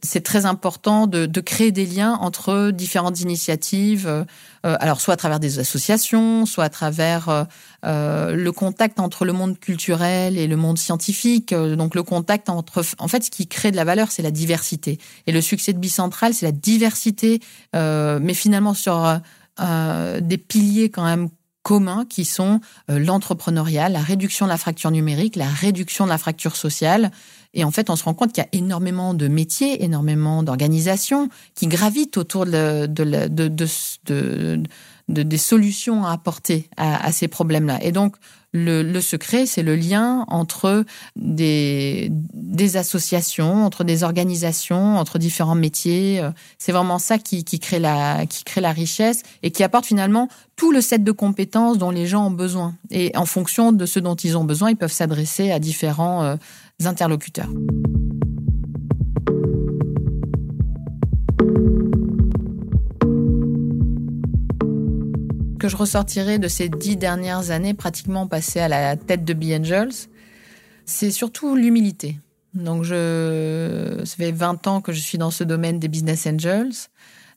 c'est 0.02 0.22
très 0.22 0.44
important 0.44 1.06
de, 1.06 1.26
de, 1.26 1.40
créer 1.40 1.72
des 1.72 1.86
liens 1.86 2.14
entre 2.20 2.70
différentes 2.70 3.20
initiatives. 3.20 4.06
Euh, 4.06 4.24
alors 4.62 5.00
soit 5.00 5.14
à 5.14 5.16
travers 5.16 5.40
des 5.40 5.58
associations, 5.58 6.44
soit 6.44 6.64
à 6.64 6.68
travers 6.68 7.46
euh, 7.86 8.34
le 8.34 8.52
contact 8.52 9.00
entre 9.00 9.24
le 9.24 9.32
monde 9.32 9.58
culturel 9.58 10.36
et 10.36 10.46
le 10.46 10.56
monde 10.56 10.78
scientifique. 10.78 11.54
Donc 11.54 11.94
le 11.94 12.02
contact 12.02 12.50
entre, 12.50 12.84
en 12.98 13.08
fait, 13.08 13.24
ce 13.24 13.30
qui 13.30 13.46
crée 13.46 13.70
de 13.70 13.76
la 13.76 13.84
valeur, 13.84 14.10
c'est 14.10 14.22
la 14.22 14.30
diversité. 14.30 14.98
Et 15.26 15.32
le 15.32 15.40
succès 15.40 15.72
de 15.72 15.78
Bicentral, 15.78 16.34
c'est 16.34 16.46
la 16.46 16.52
diversité, 16.52 17.40
mais 17.72 18.34
finalement 18.34 18.74
sur 18.74 19.20
des 19.58 20.38
piliers 20.38 20.90
quand 20.90 21.04
même 21.04 21.28
communs 21.62 22.04
qui 22.08 22.24
sont 22.24 22.60
euh, 22.90 22.98
l'entrepreneuriat, 22.98 23.88
la 23.88 24.00
réduction 24.00 24.46
de 24.46 24.50
la 24.50 24.56
fracture 24.56 24.90
numérique, 24.90 25.36
la 25.36 25.48
réduction 25.48 26.04
de 26.04 26.10
la 26.10 26.18
fracture 26.18 26.56
sociale. 26.56 27.10
Et 27.52 27.64
en 27.64 27.70
fait, 27.70 27.90
on 27.90 27.96
se 27.96 28.04
rend 28.04 28.14
compte 28.14 28.32
qu'il 28.32 28.42
y 28.42 28.46
a 28.46 28.48
énormément 28.52 29.12
de 29.14 29.26
métiers, 29.28 29.82
énormément 29.84 30.42
d'organisations 30.42 31.28
qui 31.54 31.66
gravitent 31.66 32.16
autour 32.16 32.46
de, 32.46 32.86
de, 32.86 33.28
de, 33.28 33.48
de 33.48 34.62
des 35.08 35.38
solutions 35.38 36.04
à 36.04 36.12
apporter 36.12 36.68
à, 36.76 37.04
à 37.04 37.12
ces 37.12 37.26
problèmes-là. 37.26 37.82
Et 37.82 37.90
donc, 37.90 38.14
le, 38.52 38.82
le 38.82 39.00
secret, 39.00 39.46
c'est 39.46 39.62
le 39.62 39.76
lien 39.76 40.24
entre 40.28 40.84
des, 41.16 42.08
des 42.10 42.76
associations, 42.76 43.64
entre 43.64 43.84
des 43.84 44.02
organisations, 44.02 44.98
entre 44.98 45.18
différents 45.18 45.54
métiers. 45.54 46.20
C'est 46.58 46.72
vraiment 46.72 46.98
ça 46.98 47.18
qui, 47.18 47.44
qui, 47.44 47.60
crée 47.60 47.78
la, 47.78 48.26
qui 48.26 48.44
crée 48.44 48.60
la 48.60 48.72
richesse 48.72 49.22
et 49.42 49.50
qui 49.50 49.62
apporte 49.62 49.86
finalement 49.86 50.28
tout 50.56 50.72
le 50.72 50.80
set 50.80 51.04
de 51.04 51.12
compétences 51.12 51.78
dont 51.78 51.90
les 51.90 52.06
gens 52.06 52.26
ont 52.26 52.30
besoin. 52.30 52.74
Et 52.90 53.12
en 53.16 53.26
fonction 53.26 53.72
de 53.72 53.86
ce 53.86 53.98
dont 53.98 54.16
ils 54.16 54.36
ont 54.36 54.44
besoin, 54.44 54.70
ils 54.70 54.76
peuvent 54.76 54.92
s'adresser 54.92 55.50
à 55.52 55.58
différents 55.58 56.22
euh, 56.22 56.36
interlocuteurs. 56.84 57.48
Je 65.70 65.76
ressortirai 65.76 66.38
de 66.38 66.48
ces 66.48 66.68
dix 66.68 66.96
dernières 66.96 67.50
années 67.50 67.74
pratiquement 67.74 68.26
passées 68.26 68.60
à 68.60 68.68
la 68.68 68.96
tête 68.96 69.24
de 69.24 69.32
Be 69.32 69.52
Angels, 69.58 70.08
c'est 70.84 71.10
surtout 71.10 71.54
l'humilité. 71.54 72.18
Donc, 72.54 72.82
je, 72.82 74.02
ça 74.04 74.16
fait 74.16 74.32
20 74.32 74.66
ans 74.66 74.80
que 74.80 74.92
je 74.92 75.00
suis 75.00 75.16
dans 75.16 75.30
ce 75.30 75.44
domaine 75.44 75.78
des 75.78 75.86
business 75.86 76.26
angels. 76.26 76.72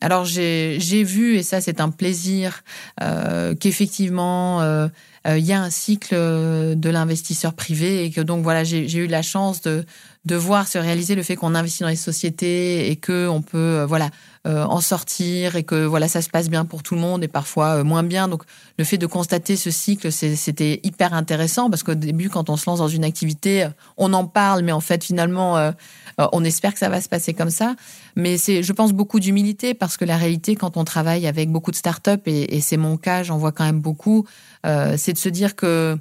Alors, 0.01 0.25
j'ai 0.25 1.03
vu, 1.03 1.37
et 1.37 1.43
ça, 1.43 1.61
c'est 1.61 1.79
un 1.79 1.89
plaisir, 1.89 2.63
euh, 3.01 3.55
qu'effectivement, 3.55 4.61
euh, 4.61 4.87
euh, 5.27 5.37
il 5.37 5.45
y 5.45 5.53
a 5.53 5.61
un 5.61 5.69
cycle 5.69 6.13
de 6.13 6.89
l'investisseur 6.89 7.53
privé 7.53 8.03
et 8.03 8.11
que 8.11 8.19
donc, 8.19 8.43
voilà, 8.43 8.63
j'ai 8.63 8.97
eu 8.97 9.07
la 9.07 9.21
chance 9.21 9.61
de, 9.61 9.85
de 10.25 10.35
voir 10.35 10.67
se 10.67 10.77
réaliser 10.77 11.15
le 11.15 11.23
fait 11.23 11.35
qu'on 11.35 11.55
investit 11.55 11.83
dans 11.83 11.89
les 11.89 11.95
sociétés 11.95 12.89
et 12.89 12.95
que 12.97 13.27
on 13.29 13.41
peut, 13.41 13.85
voilà, 13.87 14.09
en 14.45 14.81
sortir 14.81 15.55
et 15.55 15.63
que 15.63 15.85
voilà 15.85 16.07
ça 16.07 16.21
se 16.21 16.29
passe 16.29 16.49
bien 16.49 16.65
pour 16.65 16.83
tout 16.83 16.95
le 16.95 17.01
monde 17.01 17.23
et 17.23 17.27
parfois 17.27 17.77
euh, 17.77 17.83
moins 17.83 18.03
bien. 18.03 18.27
Donc 18.27 18.43
le 18.77 18.83
fait 18.83 18.97
de 18.97 19.05
constater 19.05 19.55
ce 19.55 19.71
cycle, 19.71 20.11
c'était 20.11 20.79
hyper 20.83 21.13
intéressant 21.13 21.69
parce 21.69 21.83
qu'au 21.83 21.95
début, 21.95 22.29
quand 22.29 22.49
on 22.49 22.57
se 22.57 22.69
lance 22.69 22.79
dans 22.79 22.87
une 22.87 23.03
activité, 23.03 23.67
on 23.97 24.13
en 24.13 24.25
parle, 24.25 24.63
mais 24.63 24.71
en 24.71 24.81
fait 24.81 25.03
finalement, 25.03 25.71
on 26.17 26.43
espère 26.43 26.73
que 26.73 26.79
ça 26.79 26.89
va 26.89 26.99
se 27.01 27.09
passer 27.09 27.33
comme 27.33 27.49
ça. 27.49 27.75
Mais 28.15 28.37
c'est, 28.37 28.63
je 28.63 28.73
pense, 28.73 28.91
beaucoup 28.93 29.19
d'humilité 29.19 29.73
parce 29.73 29.97
que 29.97 30.05
la 30.05 30.17
réalité, 30.17 30.55
quand 30.55 30.77
on 30.77 30.83
travaille 30.83 31.27
avec 31.27 31.51
beaucoup 31.51 31.71
de 31.71 31.75
startups 31.75 32.11
et, 32.25 32.55
et 32.55 32.61
c'est 32.61 32.77
mon 32.77 32.97
cas, 32.97 33.23
j'en 33.23 33.37
vois 33.37 33.51
quand 33.51 33.65
même 33.65 33.81
beaucoup, 33.81 34.25
c'est 34.63 35.13
de 35.13 35.17
se 35.17 35.29
dire 35.29 35.55
que 35.55 35.97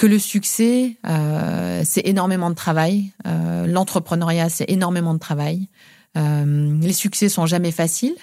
que 0.00 0.06
le 0.06 0.18
succès, 0.18 0.96
euh, 1.06 1.82
c'est 1.84 2.06
énormément 2.06 2.48
de 2.48 2.54
travail. 2.54 3.12
Euh, 3.26 3.66
L'entrepreneuriat, 3.66 4.48
c'est 4.48 4.64
énormément 4.70 5.12
de 5.12 5.18
travail. 5.18 5.68
Euh, 6.16 6.78
les 6.80 6.92
succès 6.92 7.28
sont 7.28 7.46
jamais 7.46 7.70
faciles. 7.70 8.16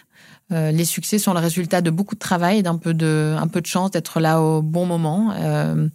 Euh, 0.51 0.71
les 0.71 0.85
succès 0.85 1.19
sont 1.19 1.33
le 1.33 1.39
résultat 1.39 1.81
de 1.81 1.89
beaucoup 1.89 2.15
de 2.15 2.19
travail 2.19 2.63
d'un 2.63 2.77
peu 2.77 2.93
de, 2.93 3.35
un 3.37 3.47
peu 3.47 3.61
de 3.61 3.65
chance 3.65 3.91
d'être 3.91 4.19
là 4.19 4.41
au 4.41 4.61
bon 4.61 4.85
moment. 4.85 5.33
Euh, 5.37 5.87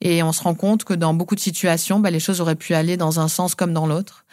et 0.00 0.22
on 0.22 0.32
se 0.32 0.42
rend 0.42 0.54
compte 0.54 0.84
que 0.84 0.94
dans 0.94 1.14
beaucoup 1.14 1.34
de 1.34 1.40
situations, 1.40 2.00
bah, 2.00 2.10
les 2.10 2.20
choses 2.20 2.40
auraient 2.40 2.56
pu 2.56 2.74
aller 2.74 2.96
dans 2.96 3.20
un 3.20 3.28
sens 3.28 3.54
comme 3.54 3.72
dans 3.72 3.86
l'autre. 3.86 4.24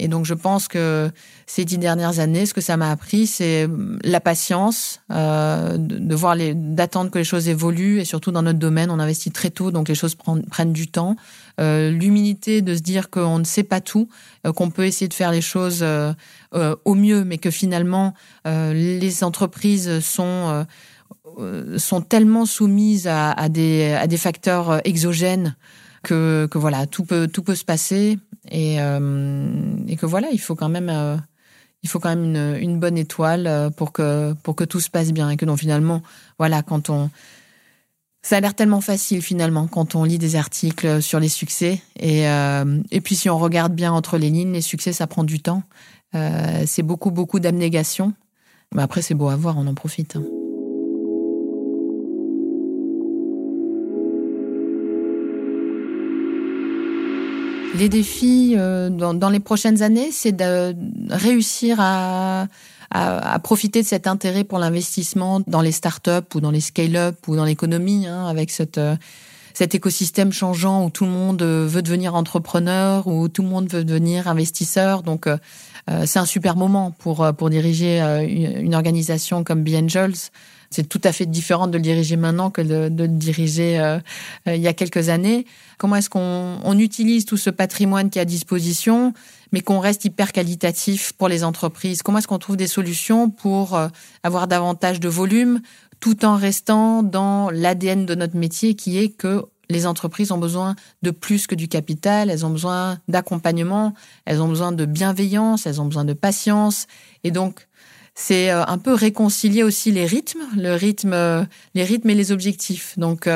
Et 0.00 0.08
donc, 0.08 0.24
je 0.24 0.34
pense 0.34 0.66
que 0.66 1.08
ces 1.46 1.64
dix 1.64 1.78
dernières 1.78 2.18
années, 2.18 2.46
ce 2.46 2.52
que 2.52 2.60
ça 2.60 2.76
m'a 2.76 2.90
appris, 2.90 3.28
c'est 3.28 3.68
la 4.02 4.18
patience, 4.18 5.02
de, 5.08 6.14
voir 6.16 6.34
les, 6.34 6.52
d'attendre 6.52 7.12
que 7.12 7.18
les 7.18 7.24
choses 7.24 7.48
évoluent. 7.48 8.00
Et 8.00 8.04
surtout 8.04 8.32
dans 8.32 8.42
notre 8.42 8.58
domaine, 8.58 8.90
on 8.90 8.98
investit 8.98 9.30
très 9.30 9.50
tôt, 9.50 9.70
donc 9.70 9.88
les 9.88 9.94
choses 9.94 10.16
prennent 10.50 10.72
du 10.72 10.88
temps. 10.88 11.14
Euh, 11.60 11.90
l'humilité 11.90 12.62
de 12.62 12.74
se 12.74 12.80
dire 12.80 13.10
qu'on 13.10 13.38
ne 13.38 13.44
sait 13.44 13.62
pas 13.62 13.80
tout, 13.80 14.08
euh, 14.46 14.52
qu'on 14.52 14.70
peut 14.70 14.86
essayer 14.86 15.08
de 15.08 15.14
faire 15.14 15.30
les 15.30 15.40
choses 15.40 15.80
euh, 15.82 16.12
euh, 16.54 16.74
au 16.84 16.94
mieux, 16.94 17.24
mais 17.24 17.38
que 17.38 17.50
finalement 17.50 18.14
les 18.44 19.24
entreprises 19.24 20.00
sont 20.00 20.66
sont 21.78 22.00
tellement 22.00 22.46
soumises 22.46 23.08
à, 23.08 23.48
des, 23.48 23.92
à 23.92 24.06
des 24.06 24.16
facteurs 24.16 24.86
exogènes 24.86 25.56
que, 26.02 26.46
que 26.50 26.58
voilà, 26.58 26.86
tout 26.86 27.04
peut, 27.04 27.26
tout 27.26 27.42
peut 27.42 27.54
se 27.54 27.64
passer. 27.64 28.18
Et, 28.50 28.76
et 28.76 29.96
que 29.96 30.06
voilà, 30.06 30.28
il 30.30 30.40
faut 30.40 30.54
quand 30.54 30.68
même 30.68 30.90
il 31.84 31.90
faut 31.90 32.00
quand 32.00 32.08
même 32.08 32.24
une, 32.24 32.56
une, 32.60 32.80
bonne 32.80 32.96
étoile 32.96 33.46
euh, 33.46 33.70
pour 33.70 33.92
que 33.92 34.32
pour 34.42 34.56
que 34.56 34.64
tout 34.64 34.80
se 34.80 34.90
passe 34.90 35.12
bien. 35.12 35.30
Et 35.30 35.36
que 35.36 35.44
non 35.44 35.56
finalement 35.56 36.02
voilà 36.38 36.62
quand 36.62 36.90
on 36.90 37.10
ça 38.24 38.38
a 38.38 38.40
l'air 38.40 38.54
tellement 38.54 38.80
facile 38.80 39.20
finalement 39.20 39.66
quand 39.66 39.94
on 39.94 40.02
lit 40.02 40.16
des 40.16 40.34
articles 40.34 41.02
sur 41.02 41.20
les 41.20 41.28
succès. 41.28 41.82
Et 42.00 42.26
euh, 42.26 42.80
et 42.90 43.00
puis 43.02 43.14
si 43.14 43.28
on 43.28 43.38
regarde 43.38 43.74
bien 43.74 43.92
entre 43.92 44.16
les 44.16 44.30
lignes 44.30 44.52
les 44.52 44.62
succès 44.62 44.92
ça 44.92 45.06
prend 45.06 45.24
du 45.24 45.40
temps. 45.40 45.62
Euh, 46.14 46.64
c'est 46.66 46.82
beaucoup 46.82 47.10
beaucoup 47.10 47.38
d'abnégation 47.38 48.14
mais 48.74 48.82
après 48.82 49.02
c'est 49.02 49.14
beau 49.14 49.28
à 49.28 49.36
voir 49.36 49.58
on 49.58 49.66
en 49.66 49.74
profite 49.74 50.16
hein. 50.16 50.24
Les 57.76 57.88
défis 57.88 58.54
euh, 58.56 58.88
dans, 58.88 59.30
les 59.30 59.40
prochaines 59.40 59.82
années, 59.82 60.12
c'est 60.12 60.30
de 60.30 60.76
réussir 61.10 61.78
à, 61.80 62.46
profiter 63.42 63.82
de 63.82 63.86
cet 63.86 64.06
intérêt 64.06 64.44
pour 64.44 64.58
l'investissement 64.58 65.40
dans 65.46 65.60
les 65.60 65.72
startups 65.72 66.34
ou 66.34 66.40
dans 66.40 66.50
les 66.50 66.60
scale-up 66.60 67.16
ou 67.26 67.36
dans 67.36 67.44
l'économie, 67.44 68.06
hein, 68.06 68.26
avec 68.26 68.50
cette, 68.50 68.78
euh, 68.78 68.96
cet 69.52 69.74
écosystème 69.74 70.32
changeant 70.32 70.84
où 70.84 70.90
tout 70.90 71.04
le 71.04 71.10
monde 71.10 71.42
euh, 71.42 71.66
veut 71.66 71.82
devenir 71.82 72.14
entrepreneur, 72.14 73.06
où 73.06 73.28
tout 73.28 73.42
le 73.42 73.48
monde 73.48 73.68
veut 73.68 73.84
devenir 73.84 74.28
investisseur. 74.28 75.02
Donc, 75.02 75.28
c'est 76.06 76.18
un 76.18 76.24
super 76.24 76.56
moment 76.56 76.92
pour, 76.92 77.30
pour 77.36 77.50
diriger 77.50 78.00
une, 78.00 78.74
organisation 78.74 79.44
comme 79.44 79.62
B 79.62 79.74
Angels 79.74 80.30
c'est 80.74 80.88
tout 80.88 81.00
à 81.04 81.12
fait 81.12 81.26
différent 81.26 81.68
de 81.68 81.76
le 81.76 81.82
diriger 81.82 82.16
maintenant 82.16 82.50
que 82.50 82.60
de, 82.60 82.90
le 83.02 83.08
diriger 83.08 83.78
euh, 83.78 83.98
euh, 84.48 84.56
il 84.56 84.60
y 84.60 84.66
a 84.66 84.72
quelques 84.72 85.08
années. 85.08 85.46
Comment 85.78 85.96
est-ce 85.96 86.10
qu'on 86.10 86.78
utilise 86.78 87.24
tout 87.24 87.36
ce 87.36 87.50
patrimoine 87.50 88.10
qui 88.10 88.18
est 88.18 88.22
à 88.22 88.24
disposition, 88.24 89.14
mais 89.54 89.60
qu'on 89.60 89.78
reste 89.78 90.04
hyper 90.04 90.32
qualitatif 90.32 91.12
pour 91.12 91.28
les 91.28 91.44
entreprises 91.44 92.02
Comment 92.02 92.18
est-ce 92.18 92.26
qu'on 92.26 92.40
trouve 92.40 92.56
des 92.56 92.66
solutions 92.66 93.30
pour 93.30 93.76
euh, 93.76 93.86
avoir 94.24 94.48
davantage 94.48 94.98
de 94.98 95.08
volume 95.08 95.60
tout 96.00 96.24
en 96.24 96.34
restant 96.34 97.04
dans 97.04 97.50
l'ADN 97.50 98.04
de 98.04 98.16
notre 98.16 98.36
métier 98.36 98.74
qui 98.74 98.98
est 98.98 99.10
que 99.10 99.44
les 99.70 99.86
entreprises 99.86 100.32
ont 100.32 100.38
besoin 100.38 100.74
de 101.02 101.12
plus 101.12 101.46
que 101.46 101.54
du 101.54 101.68
capital, 101.68 102.30
elles 102.30 102.44
ont 102.44 102.50
besoin 102.50 102.98
d'accompagnement, 103.06 103.94
elles 104.24 104.42
ont 104.42 104.48
besoin 104.48 104.72
de 104.72 104.86
bienveillance, 104.86 105.66
elles 105.66 105.80
ont 105.80 105.86
besoin 105.86 106.04
de 106.04 106.14
patience. 106.14 106.88
Et 107.22 107.30
donc, 107.30 107.68
c'est 108.16 108.50
euh, 108.50 108.64
un 108.66 108.78
peu 108.78 108.92
réconcilier 108.92 109.62
aussi 109.62 109.92
les 109.92 110.04
rythmes, 110.04 110.42
le 110.56 110.74
rythme, 110.74 111.12
euh, 111.12 111.44
les 111.74 111.84
rythmes 111.84 112.10
et 112.10 112.14
les 112.16 112.32
objectifs. 112.32 112.98
Donc, 112.98 113.28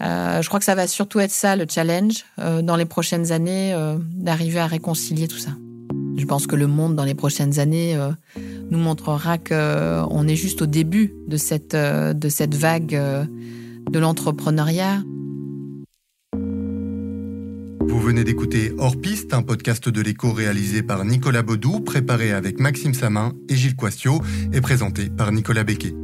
je 0.00 0.46
crois 0.46 0.58
que 0.58 0.64
ça 0.64 0.74
va 0.74 0.86
surtout 0.86 1.20
être 1.20 1.30
ça 1.30 1.56
le 1.56 1.66
challenge 1.68 2.24
dans 2.36 2.76
les 2.76 2.84
prochaines 2.84 3.32
années, 3.32 3.74
d'arriver 4.12 4.58
à 4.58 4.66
réconcilier 4.66 5.28
tout 5.28 5.38
ça. 5.38 5.50
Je 6.16 6.24
pense 6.26 6.46
que 6.46 6.56
le 6.56 6.66
monde 6.66 6.94
dans 6.94 7.04
les 7.04 7.14
prochaines 7.14 7.58
années 7.58 7.98
nous 8.70 8.78
montrera 8.78 9.38
que 9.38 10.02
on 10.10 10.28
est 10.28 10.36
juste 10.36 10.62
au 10.62 10.66
début 10.66 11.14
de 11.26 11.36
cette 11.36 11.74
de 11.74 12.28
cette 12.28 12.54
vague 12.54 12.98
de 13.90 13.98
l'entrepreneuriat. 13.98 15.02
Vous 17.86 18.00
venez 18.00 18.24
d'écouter 18.24 18.72
Hors 18.78 19.00
Piste, 19.00 19.34
un 19.34 19.42
podcast 19.42 19.88
de 19.88 20.00
l'écho 20.00 20.32
réalisé 20.32 20.82
par 20.82 21.04
Nicolas 21.04 21.42
Baudou, 21.42 21.80
préparé 21.80 22.32
avec 22.32 22.58
Maxime 22.58 22.94
Samin 22.94 23.32
et 23.48 23.56
Gilles 23.56 23.76
Quastio 23.76 24.20
et 24.52 24.60
présenté 24.60 25.08
par 25.08 25.32
Nicolas 25.32 25.64
Becquet. 25.64 25.94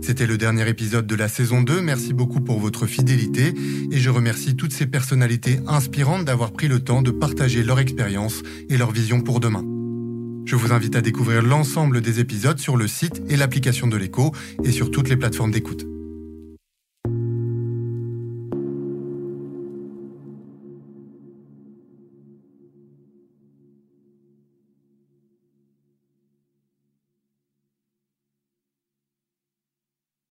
C'était 0.00 0.26
le 0.26 0.38
dernier 0.38 0.68
épisode 0.68 1.06
de 1.06 1.14
la 1.14 1.28
saison 1.28 1.62
2. 1.62 1.80
Merci 1.80 2.12
beaucoup 2.12 2.40
pour 2.40 2.60
votre 2.60 2.86
fidélité 2.86 3.54
et 3.90 3.98
je 3.98 4.10
remercie 4.10 4.56
toutes 4.56 4.72
ces 4.72 4.86
personnalités 4.86 5.60
inspirantes 5.66 6.24
d'avoir 6.24 6.52
pris 6.52 6.68
le 6.68 6.80
temps 6.80 7.02
de 7.02 7.10
partager 7.10 7.62
leur 7.62 7.78
expérience 7.78 8.42
et 8.68 8.76
leur 8.76 8.90
vision 8.90 9.20
pour 9.20 9.40
demain. 9.40 9.64
Je 10.46 10.56
vous 10.56 10.72
invite 10.72 10.96
à 10.96 11.02
découvrir 11.02 11.42
l'ensemble 11.42 12.00
des 12.00 12.20
épisodes 12.20 12.58
sur 12.58 12.76
le 12.76 12.88
site 12.88 13.22
et 13.28 13.36
l'application 13.36 13.86
de 13.86 13.96
l'écho 13.96 14.32
et 14.64 14.70
sur 14.70 14.90
toutes 14.90 15.10
les 15.10 15.16
plateformes 15.16 15.50
d'écoute. 15.50 15.86